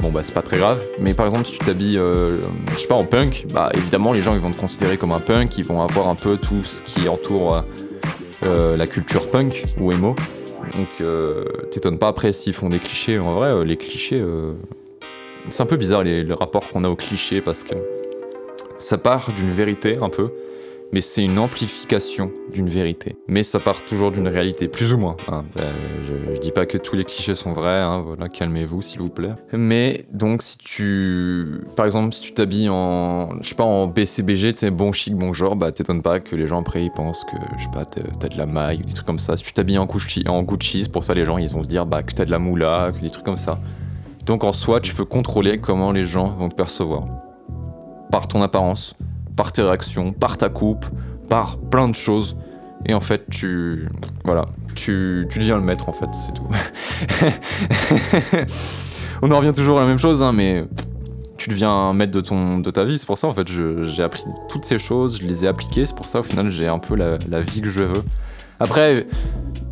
bon 0.02 0.12
bah 0.12 0.22
c'est 0.24 0.34
pas 0.34 0.42
très 0.42 0.58
grave. 0.58 0.86
Mais 1.00 1.14
par 1.14 1.26
exemple 1.26 1.46
si 1.46 1.54
tu 1.54 1.60
t'habilles, 1.60 1.98
euh, 1.98 2.42
je 2.72 2.80
sais 2.80 2.88
pas, 2.88 2.96
en 2.96 3.06
punk, 3.06 3.46
bah 3.54 3.72
évidemment 3.74 4.14
les 4.14 4.22
gens 4.22 4.34
ils 4.34 4.42
vont 4.42 4.52
te 4.52 4.60
considérer 4.60 4.98
comme 4.98 5.12
un 5.12 5.20
punk, 5.20 5.58
ils 5.58 5.66
vont 5.66 5.82
avoir 5.82 6.08
un 6.08 6.16
peu 6.16 6.38
tout 6.38 6.64
ce 6.64 6.82
qui 6.82 7.08
entoure 7.08 7.64
euh, 8.44 8.78
la 8.78 8.88
culture 8.88 9.30
punk 9.30 9.64
ou 9.80 9.92
emo. 9.92 10.16
Donc 10.76 11.08
t'étonnes 11.72 12.00
pas 12.00 12.08
après 12.08 12.32
s'ils 12.32 12.54
font 12.54 12.70
des 12.70 12.80
clichés. 12.80 13.20
En 13.20 13.36
vrai, 13.36 13.64
les 13.66 13.78
clichés, 13.78 14.24
c'est 15.50 15.62
un 15.62 15.68
peu 15.68 15.76
bizarre 15.76 16.04
les, 16.04 16.24
le 16.24 16.34
rapport 16.34 16.68
qu'on 16.70 16.84
a 16.84 16.90
aux 16.90 16.96
clichés 16.96 17.42
parce 17.42 17.64
que 17.64 17.76
ça 18.78 18.98
part 18.98 19.30
d'une 19.36 19.52
vérité 19.52 19.98
un 20.02 20.10
peu 20.10 20.30
mais 20.94 21.02
c'est 21.02 21.24
une 21.24 21.40
amplification 21.40 22.32
d'une 22.54 22.70
vérité. 22.70 23.18
Mais 23.28 23.42
ça 23.42 23.60
part 23.60 23.84
toujours 23.84 24.12
d'une 24.12 24.28
réalité, 24.28 24.68
plus 24.68 24.94
ou 24.94 25.00
moins. 25.00 25.18
Hein. 25.28 25.44
Euh, 25.60 26.34
je, 26.36 26.40
dis 26.40 26.52
pas 26.52 26.68
que 26.68 26.78
tous 26.78 26.96
les 26.96 27.04
clichés 27.04 27.34
sont 27.34 27.52
vrais, 27.52 27.82
hein, 27.82 28.04
voilà, 28.06 28.30
calmez-vous 28.30 28.84
s'il 28.84 29.00
vous 29.00 29.10
plaît. 29.10 29.34
Mais 29.54 30.06
donc 30.14 30.44
si 30.44 30.58
tu, 30.60 31.62
par 31.76 31.88
exemple, 31.88 32.14
si 32.14 32.22
tu 32.22 32.34
t'habilles 32.34 32.70
en, 32.70 33.42
je 33.42 33.50
sais 33.50 33.56
pas, 33.56 33.64
en 33.64 33.88
BCBG, 33.88 34.54
t'es 34.54 34.70
bon 34.70 34.92
chic, 34.92 35.16
bon 35.16 35.34
genre, 35.34 35.56
bah 35.56 35.72
t'étonnes 35.72 36.04
pas 36.04 36.20
que 36.20 36.36
les 36.36 36.46
gens 36.46 36.62
après 36.62 36.86
ils 36.86 36.92
pensent 36.92 37.26
que, 37.26 37.38
je 37.58 37.64
sais 37.64 37.72
pas, 37.72 37.86
t'as 37.86 38.30
de 38.30 38.38
la 38.38 38.46
maille 38.46 38.82
ou 38.84 38.86
des 38.86 38.94
trucs 38.94 39.08
comme 39.08 39.20
ça. 39.20 39.36
Si 39.36 39.44
tu 39.44 39.54
t'habilles 39.54 39.80
en 39.80 39.88
Gucci, 39.88 40.24
en 40.28 40.46
pour 40.92 41.04
ça 41.04 41.16
les 41.16 41.26
gens 41.26 41.40
ils 41.40 41.50
vont 41.50 41.64
se 41.64 41.68
dire 41.68 41.88
bah 41.88 42.04
que 42.04 42.14
t'as 42.14 42.26
de 42.26 42.32
la 42.32 42.40
moula, 42.40 42.92
que 42.96 43.02
des 43.02 43.10
trucs 43.10 43.26
comme 43.26 43.38
ça. 43.38 43.60
Donc 44.28 44.44
en 44.44 44.52
soi, 44.52 44.80
tu 44.80 44.94
peux 44.94 45.06
contrôler 45.06 45.58
comment 45.58 45.92
les 45.92 46.06
gens 46.06 46.28
vont 46.28 46.50
te 46.50 46.56
percevoir. 46.56 47.06
Par 48.12 48.28
ton 48.28 48.44
apparence, 48.44 48.96
par 49.36 49.52
tes 49.52 49.62
réactions, 49.62 50.12
par 50.12 50.38
ta 50.38 50.50
coupe, 50.50 50.86
par 51.30 51.58
plein 51.58 51.90
de 51.90 51.96
choses. 51.96 52.38
Et 52.86 52.94
en 52.94 53.00
fait, 53.00 53.24
tu. 53.30 53.88
Voilà. 54.26 54.46
Tu, 54.76 55.28
tu 55.30 55.40
deviens 55.40 55.58
le 55.58 55.64
maître, 55.64 55.88
en 55.90 55.94
fait, 55.94 56.10
c'est 56.14 56.34
tout. 56.34 56.48
On 59.22 59.32
en 59.32 59.38
revient 59.38 59.54
toujours 59.54 59.78
à 59.78 59.82
la 59.82 59.88
même 59.88 60.00
chose, 60.00 60.22
hein, 60.22 60.34
mais 60.34 60.66
tu 61.38 61.50
deviens 61.50 61.94
maître 61.94 62.12
de, 62.12 62.22
ton, 62.22 62.60
de 62.60 62.72
ta 62.72 62.84
vie. 62.84 62.98
C'est 62.98 63.06
pour 63.06 63.18
ça, 63.18 63.28
en 63.28 63.34
fait, 63.34 63.48
j'ai 63.48 64.04
appris 64.04 64.24
toutes 64.50 64.66
ces 64.66 64.80
choses, 64.80 65.20
je 65.22 65.26
les 65.26 65.46
ai 65.46 65.48
appliquées. 65.48 65.86
C'est 65.86 65.96
pour 65.96 66.08
ça, 66.08 66.20
au 66.20 66.24
final, 66.24 66.50
j'ai 66.50 66.68
un 66.68 66.80
peu 66.80 66.96
la, 66.96 67.18
la, 67.30 67.42
vie 67.42 67.62
que 67.62 67.70
je 67.70 67.84
veux. 67.84 68.04
Après, 68.60 69.06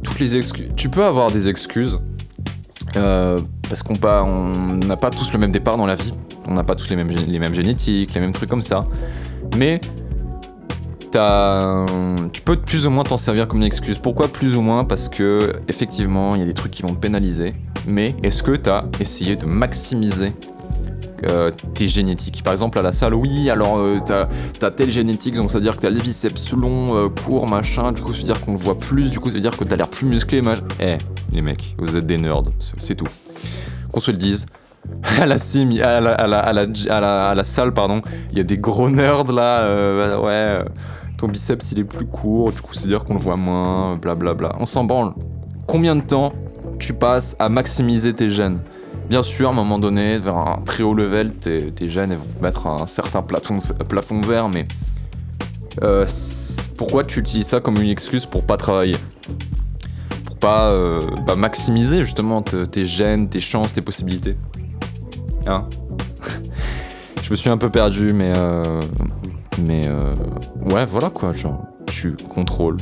toutes 0.03 0.19
les 0.19 0.35
excuses. 0.35 0.69
Tu 0.75 0.89
peux 0.89 1.03
avoir 1.03 1.31
des 1.31 1.47
excuses. 1.47 1.99
Euh, 2.97 3.37
parce 3.69 3.83
qu'on 3.83 3.93
n'a 4.85 4.97
pas 4.97 5.11
tous 5.11 5.31
le 5.33 5.39
même 5.39 5.51
départ 5.51 5.77
dans 5.77 5.85
la 5.85 5.95
vie. 5.95 6.13
On 6.47 6.53
n'a 6.53 6.63
pas 6.63 6.75
tous 6.75 6.89
les 6.89 6.95
mêmes, 6.95 7.09
les 7.09 7.39
mêmes 7.39 7.53
génétiques, 7.53 8.13
les 8.13 8.21
mêmes 8.21 8.33
trucs 8.33 8.49
comme 8.49 8.61
ça 8.61 8.83
mais 9.57 9.79
tu 12.31 12.41
peux 12.41 12.55
plus 12.55 12.85
ou 12.85 12.89
moins 12.89 13.03
t'en 13.03 13.17
servir 13.17 13.47
comme 13.47 13.59
une 13.59 13.65
excuse. 13.67 13.99
Pourquoi 13.99 14.27
plus 14.27 14.55
ou 14.55 14.61
moins? 14.61 14.85
Parce 14.85 15.09
que 15.09 15.53
effectivement, 15.67 16.35
il 16.35 16.39
y 16.39 16.43
a 16.43 16.45
des 16.45 16.53
trucs 16.53 16.71
qui 16.71 16.83
vont 16.83 16.93
te 16.93 16.99
pénaliser. 16.99 17.53
Mais 17.87 18.15
est-ce 18.23 18.43
que 18.43 18.51
tu 18.51 18.69
as 18.69 18.85
essayé 18.99 19.35
de 19.35 19.45
maximiser 19.45 20.33
euh, 21.29 21.51
tes 21.73 21.87
génétiques? 21.87 22.43
Par 22.43 22.53
exemple, 22.53 22.77
à 22.79 22.81
la 22.81 22.91
salle, 22.91 23.13
oui, 23.13 23.49
alors 23.49 23.77
euh, 23.77 23.97
t'as 24.05 24.27
as 24.61 24.71
telle 24.71 24.91
génétique, 24.91 25.35
donc 25.35 25.51
ça 25.51 25.57
veut 25.57 25.63
dire 25.63 25.75
que 25.75 25.81
t'as 25.81 25.89
les 25.89 25.99
biceps 25.99 26.53
long, 26.53 26.95
euh, 26.95 27.09
court, 27.09 27.47
machin. 27.47 27.91
Du 27.91 28.01
coup, 28.01 28.13
ça 28.13 28.19
veut 28.19 28.25
dire 28.25 28.39
qu'on 28.41 28.53
le 28.53 28.59
voit 28.59 28.77
plus. 28.77 29.09
Du 29.09 29.19
coup, 29.19 29.29
ça 29.29 29.35
veut 29.35 29.41
dire 29.41 29.57
que 29.57 29.63
t'as 29.63 29.75
l'air 29.75 29.89
plus 29.89 30.05
musclé, 30.05 30.41
machin. 30.41 30.63
Eh, 30.79 30.97
les 31.33 31.41
mecs, 31.41 31.75
vous 31.79 31.97
êtes 31.97 32.05
des 32.05 32.17
nerds, 32.17 32.43
c'est 32.77 32.95
tout. 32.95 33.07
Qu'on 33.91 33.99
se 33.99 34.11
le 34.11 34.17
dise, 34.17 34.45
à 35.19 35.25
la 35.25 35.37
sim, 35.37 35.69
à 35.81 35.99
la, 35.99 37.43
salle, 37.43 37.73
pardon, 37.73 38.01
il 38.31 38.37
y 38.37 38.41
a 38.41 38.43
des 38.43 38.57
gros 38.57 38.89
nerds 38.89 39.31
là, 39.31 39.59
euh, 39.61 40.17
ouais, 40.19 40.29
euh, 40.31 40.63
ton 41.17 41.27
biceps 41.27 41.71
il 41.71 41.79
est 41.79 41.83
plus 41.83 42.05
court, 42.05 42.51
du 42.51 42.61
coup 42.61 42.73
c'est 42.73 42.87
dire 42.87 43.03
qu'on 43.03 43.13
le 43.13 43.19
voit 43.19 43.37
moins, 43.37 43.95
blablabla. 43.97 44.33
Bla, 44.33 44.49
bla. 44.49 44.61
On 44.61 44.65
s'en 44.65 44.83
branle. 44.83 45.13
Combien 45.67 45.95
de 45.95 46.01
temps 46.01 46.33
tu 46.79 46.93
passes 46.93 47.35
à 47.39 47.49
maximiser 47.49 48.13
tes 48.13 48.29
gènes? 48.29 48.59
Bien 49.09 49.21
sûr, 49.21 49.49
à 49.49 49.51
un 49.51 49.55
moment 49.55 49.77
donné, 49.77 50.17
vers 50.17 50.37
un 50.37 50.59
très 50.65 50.83
haut 50.83 50.93
level, 50.93 51.33
tes, 51.33 51.89
gènes 51.89 52.15
vont 52.15 52.25
te 52.25 52.41
mettre 52.41 52.67
un 52.67 52.87
certain 52.87 53.21
plafond, 53.21 53.59
plafond 53.87 54.21
vert, 54.21 54.49
mais 54.49 54.65
euh, 55.83 56.05
pourquoi 56.77 57.03
tu 57.03 57.19
utilises 57.19 57.47
ça 57.47 57.59
comme 57.59 57.77
une 57.77 57.89
excuse 57.89 58.25
pour 58.25 58.43
pas 58.43 58.57
travailler? 58.57 58.95
Pour 60.25 60.37
pas 60.37 60.73
bah, 61.27 61.35
maximiser 61.35 62.03
justement 62.03 62.41
tes 62.41 62.85
gènes, 62.85 63.27
tes 63.29 63.41
chances, 63.41 63.73
tes 63.73 63.81
possibilités? 63.81 64.37
Hein 65.47 65.67
je 67.23 67.29
me 67.31 67.35
suis 67.35 67.49
un 67.49 67.57
peu 67.57 67.69
perdu, 67.69 68.13
mais 68.13 68.33
euh, 68.35 68.81
mais 69.63 69.87
euh, 69.87 70.13
ouais, 70.71 70.85
voilà 70.85 71.09
quoi, 71.09 71.33
genre 71.33 71.65
tu 71.85 72.15
contrôles 72.15 72.77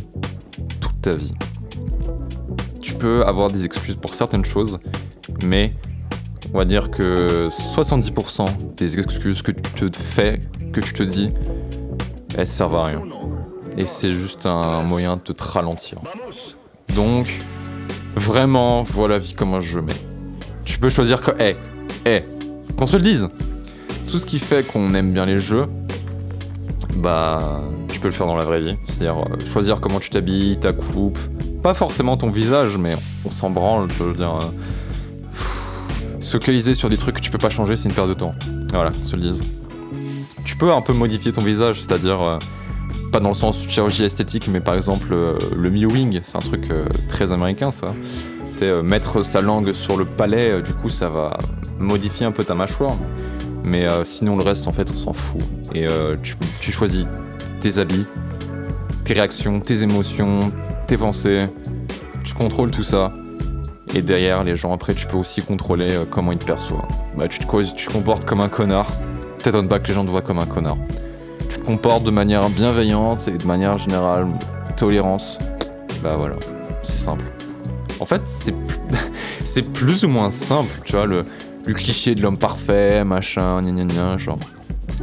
toute 0.79 1.01
ta 1.01 1.13
vie. 1.13 1.33
Tu 2.81 2.95
peux 2.95 3.23
avoir 3.25 3.49
des 3.51 3.65
excuses 3.65 3.95
pour 3.95 4.15
certaines 4.15 4.45
choses, 4.45 4.79
mais 5.45 5.75
on 6.53 6.57
va 6.57 6.65
dire 6.65 6.89
que 6.89 7.49
70% 7.49 8.45
des 8.75 8.97
excuses 8.97 9.41
que 9.41 9.51
tu 9.51 9.91
te 9.91 9.97
fais, 9.97 10.41
que 10.73 10.81
tu 10.81 10.93
te 10.93 11.03
dis, 11.03 11.29
elles 12.35 12.47
servent 12.47 12.75
à 12.75 12.85
rien. 12.85 13.03
Et 13.77 13.85
c'est 13.85 14.13
juste 14.13 14.45
un 14.45 14.81
moyen 14.83 15.17
de 15.17 15.21
te 15.21 15.43
ralentir. 15.43 15.99
Donc, 16.95 17.27
vraiment, 18.15 18.81
voilà 18.81 19.15
la 19.15 19.19
vie 19.19 19.33
comme 19.33 19.53
un 19.53 19.61
jeu, 19.61 19.81
mais 19.81 19.93
tu 20.65 20.79
peux 20.79 20.89
choisir 20.89 21.21
que, 21.21 21.31
hé, 21.41 21.55
hé, 22.05 22.25
qu'on 22.79 22.85
se 22.85 22.95
le 22.95 23.03
dise. 23.03 23.27
Tout 24.09 24.17
ce 24.17 24.25
qui 24.25 24.39
fait 24.39 24.65
qu'on 24.65 24.93
aime 24.93 25.11
bien 25.11 25.25
les 25.25 25.37
jeux, 25.37 25.67
bah, 26.95 27.61
tu 27.89 27.99
peux 27.99 28.07
le 28.07 28.13
faire 28.13 28.25
dans 28.25 28.37
la 28.37 28.45
vraie 28.45 28.61
vie. 28.61 28.75
C'est-à-dire 28.85 29.17
euh, 29.17 29.45
choisir 29.45 29.81
comment 29.81 29.99
tu 29.99 30.09
t'habilles, 30.09 30.57
ta 30.57 30.71
coupe, 30.71 31.19
pas 31.61 31.73
forcément 31.73 32.15
ton 32.15 32.29
visage, 32.29 32.77
mais 32.77 32.95
on 33.25 33.31
s'en 33.31 33.49
branle. 33.49 33.91
Je 33.91 34.03
veux 34.05 34.13
dire, 34.13 34.39
euh, 34.41 36.21
se 36.21 36.31
focaliser 36.31 36.73
sur 36.73 36.89
des 36.89 36.95
trucs 36.95 37.15
que 37.15 37.21
tu 37.21 37.31
peux 37.31 37.37
pas 37.37 37.49
changer, 37.49 37.75
c'est 37.75 37.89
une 37.89 37.95
perte 37.95 38.07
de 38.07 38.13
temps. 38.13 38.33
Voilà, 38.71 38.91
qu'on 38.91 39.05
se 39.05 39.15
le 39.17 39.23
dise. 39.23 39.43
Tu 40.45 40.55
peux 40.55 40.71
un 40.71 40.81
peu 40.81 40.93
modifier 40.93 41.33
ton 41.33 41.41
visage, 41.41 41.81
c'est-à-dire 41.81 42.21
euh, 42.21 42.39
pas 43.11 43.19
dans 43.19 43.29
le 43.29 43.35
sens 43.35 43.67
chirurgie 43.67 44.05
esthétique, 44.05 44.47
mais 44.47 44.61
par 44.61 44.75
exemple 44.75 45.13
le 45.55 45.69
mewing, 45.69 46.19
c'est 46.23 46.37
un 46.37 46.41
truc 46.41 46.71
très 47.07 47.31
américain 47.31 47.71
ça. 47.71 47.93
mettre 48.83 49.23
sa 49.23 49.41
langue 49.41 49.73
sur 49.73 49.97
le 49.97 50.05
palais, 50.05 50.61
du 50.61 50.73
coup 50.73 50.89
ça 50.89 51.09
va 51.09 51.37
modifier 51.79 52.25
un 52.25 52.31
peu 52.31 52.43
ta 52.43 52.55
mâchoire. 52.55 52.95
Mais 53.63 53.87
euh, 53.87 54.03
sinon, 54.05 54.35
le 54.35 54.43
reste, 54.43 54.67
en 54.67 54.71
fait, 54.71 54.89
on 54.91 54.95
s'en 54.95 55.13
fout. 55.13 55.41
Et 55.73 55.87
euh, 55.87 56.15
tu, 56.61 56.71
choisis 56.71 57.05
tes 57.59 57.77
habits, 57.77 58.05
tes 59.03 59.13
réactions, 59.13 59.59
tes 59.59 59.83
émotions, 59.83 60.39
tes 60.87 60.97
pensées. 60.97 61.39
Tu 62.23 62.33
contrôles 62.33 62.71
tout 62.71 62.83
ça. 62.83 63.13
Et 63.93 64.01
derrière, 64.01 64.43
les 64.43 64.55
gens, 64.55 64.73
après, 64.73 64.93
tu 64.93 65.07
peux 65.07 65.17
aussi 65.17 65.41
contrôler 65.41 65.91
euh, 65.91 66.05
comment 66.09 66.31
ils 66.31 66.37
te 66.37 66.45
perçoivent. 66.45 66.85
Bah, 67.17 67.27
tu 67.27 67.39
te, 67.39 67.75
tu 67.75 67.89
comportes 67.89 68.25
comme 68.25 68.41
un 68.41 68.49
connard. 68.49 68.87
T'étonnes 69.39 69.67
pas 69.67 69.79
que 69.79 69.87
les 69.87 69.93
gens 69.93 70.05
te 70.05 70.11
voient 70.11 70.21
comme 70.21 70.39
un 70.39 70.45
connard. 70.45 70.77
Tu 71.49 71.59
te 71.59 71.65
comportes 71.65 72.03
de 72.03 72.11
manière 72.11 72.47
bienveillante 72.49 73.27
et 73.27 73.37
de 73.37 73.45
manière 73.45 73.77
générale, 73.77 74.27
tolérance. 74.77 75.39
Bah 76.03 76.15
voilà, 76.17 76.35
c'est 76.81 76.99
simple. 76.99 77.25
En 77.99 78.05
fait, 78.05 78.21
c'est 78.25 78.53
c'est 79.45 79.63
plus 79.63 80.05
ou 80.05 80.07
moins 80.07 80.29
simple, 80.29 80.69
tu 80.83 80.93
vois, 80.93 81.05
le, 81.05 81.25
le 81.69 81.75
cliché 81.75 82.15
de 82.15 82.21
l'homme 82.21 82.39
parfait, 82.39 83.03
machin, 83.03 83.61
gna 83.61 83.71
gna 83.71 83.85
gna, 83.85 84.17
genre 84.17 84.39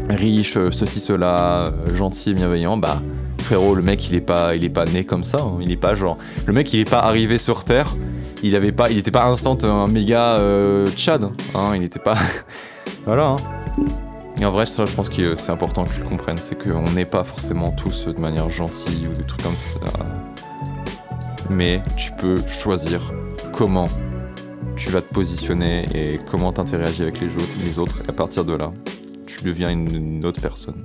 riche, 0.08 0.56
euh, 0.56 0.72
ceci, 0.72 0.98
cela, 0.98 1.66
euh, 1.66 1.96
gentil, 1.96 2.34
bienveillant, 2.34 2.76
bah 2.76 3.00
frérot, 3.38 3.76
le 3.76 3.82
mec 3.82 4.08
il 4.10 4.16
est 4.16 4.20
pas, 4.20 4.56
il 4.56 4.64
est 4.64 4.68
pas 4.68 4.84
né 4.84 5.04
comme 5.04 5.22
ça, 5.22 5.38
hein. 5.40 5.58
il 5.62 5.70
est 5.70 5.76
pas 5.76 5.94
genre, 5.94 6.18
le 6.44 6.52
mec 6.52 6.74
il 6.74 6.80
est 6.80 6.90
pas 6.90 6.98
arrivé 6.98 7.38
sur 7.38 7.62
Terre, 7.62 7.94
il 8.42 8.56
avait 8.56 8.72
pas, 8.72 8.90
il 8.90 8.98
était 8.98 9.12
pas 9.12 9.26
instant 9.26 9.56
un 9.62 9.86
méga 9.86 10.38
euh, 10.38 10.90
Tchad, 10.90 11.30
hein, 11.54 11.72
il 11.76 11.84
était 11.84 12.00
pas, 12.00 12.16
voilà. 13.06 13.26
Hein. 13.28 13.36
Et 14.40 14.44
en 14.44 14.50
vrai, 14.50 14.66
ça, 14.66 14.84
je 14.84 14.92
pense 14.92 15.08
que 15.08 15.36
c'est 15.36 15.52
important 15.52 15.84
que 15.84 15.92
tu 15.92 16.00
le 16.00 16.06
comprennes, 16.06 16.36
c'est 16.36 16.60
qu'on 16.60 16.90
n'est 16.90 17.06
pas 17.06 17.22
forcément 17.22 17.70
tous 17.70 18.08
de 18.08 18.20
manière 18.20 18.50
gentille 18.50 19.06
ou 19.06 19.16
des 19.16 19.24
trucs 19.24 19.42
comme 19.42 19.54
ça. 19.54 19.78
Mais 21.48 21.80
tu 21.96 22.10
peux 22.12 22.38
choisir 22.46 23.00
comment 23.52 23.86
tu 24.76 24.90
vas 24.90 25.00
te 25.00 25.12
positionner 25.12 25.86
et 25.94 26.20
comment 26.30 26.52
t'interagis 26.52 27.02
avec 27.02 27.20
les, 27.20 27.78
autres. 27.78 28.02
Et 28.06 28.10
à 28.10 28.12
partir 28.12 28.44
de 28.44 28.54
là, 28.54 28.72
tu 29.26 29.42
deviens 29.42 29.70
une, 29.70 30.24
autre 30.24 30.40
personne. 30.40 30.84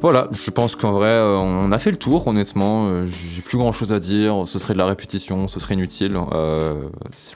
Voilà, 0.00 0.28
je 0.32 0.50
pense 0.50 0.76
qu'en 0.76 0.92
vrai, 0.92 1.12
euh, 1.12 1.36
on 1.36 1.70
a 1.72 1.78
fait 1.78 1.90
le 1.90 1.96
tour, 1.96 2.26
honnêtement. 2.26 2.88
Euh, 2.88 3.06
j'ai 3.06 3.42
plus 3.42 3.58
grand 3.58 3.70
chose 3.70 3.92
à 3.92 3.98
dire. 3.98 4.44
Ce 4.46 4.58
serait 4.58 4.72
de 4.72 4.78
la 4.78 4.86
répétition, 4.86 5.46
ce 5.46 5.60
serait 5.60 5.74
inutile. 5.74 6.18
Euh, 6.32 6.88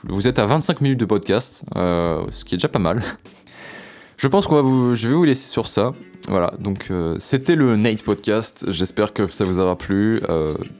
vous 0.03 0.27
êtes 0.27 0.39
à 0.39 0.45
25 0.45 0.81
minutes 0.81 0.99
de 0.99 1.05
podcast, 1.05 1.63
ce 1.75 2.43
qui 2.43 2.55
est 2.55 2.57
déjà 2.57 2.67
pas 2.67 2.79
mal. 2.79 3.01
Je 4.17 4.27
pense 4.27 4.47
qu'on 4.47 4.55
va 4.55 4.61
vous, 4.61 4.95
je 4.95 5.09
vais 5.09 5.13
vous 5.13 5.25
laisser 5.25 5.47
sur 5.49 5.67
ça. 5.67 5.91
Voilà, 6.29 6.53
donc 6.57 6.89
c'était 7.19 7.57
le 7.57 7.75
Nate 7.75 8.01
Podcast. 8.01 8.65
J'espère 8.69 9.11
que 9.11 9.27
ça 9.27 9.43
vous 9.43 9.59
aura 9.59 9.77
plu. 9.77 10.21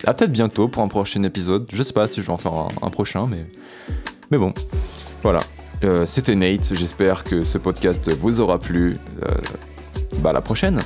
à 0.06 0.14
peut-être 0.14 0.32
bientôt 0.32 0.70
pour 0.70 0.82
un 0.82 0.88
prochain 0.88 1.22
épisode. 1.24 1.68
Je 1.72 1.84
sais 1.84 1.92
pas 1.92 2.08
si 2.08 2.22
je 2.22 2.28
vais 2.28 2.32
en 2.32 2.38
faire 2.38 2.54
un 2.82 2.90
prochain, 2.90 3.28
mais 3.30 3.46
mais 4.32 4.38
bon, 4.38 4.54
voilà. 5.24 5.40
Euh, 5.84 6.06
c'était 6.06 6.36
Nate, 6.36 6.74
j'espère 6.74 7.24
que 7.24 7.44
ce 7.44 7.58
podcast 7.58 8.10
vous 8.12 8.40
aura 8.40 8.60
plu. 8.60 8.96
Euh, 9.24 9.30
bah 10.20 10.34
la 10.34 10.42
prochaine 10.42 10.82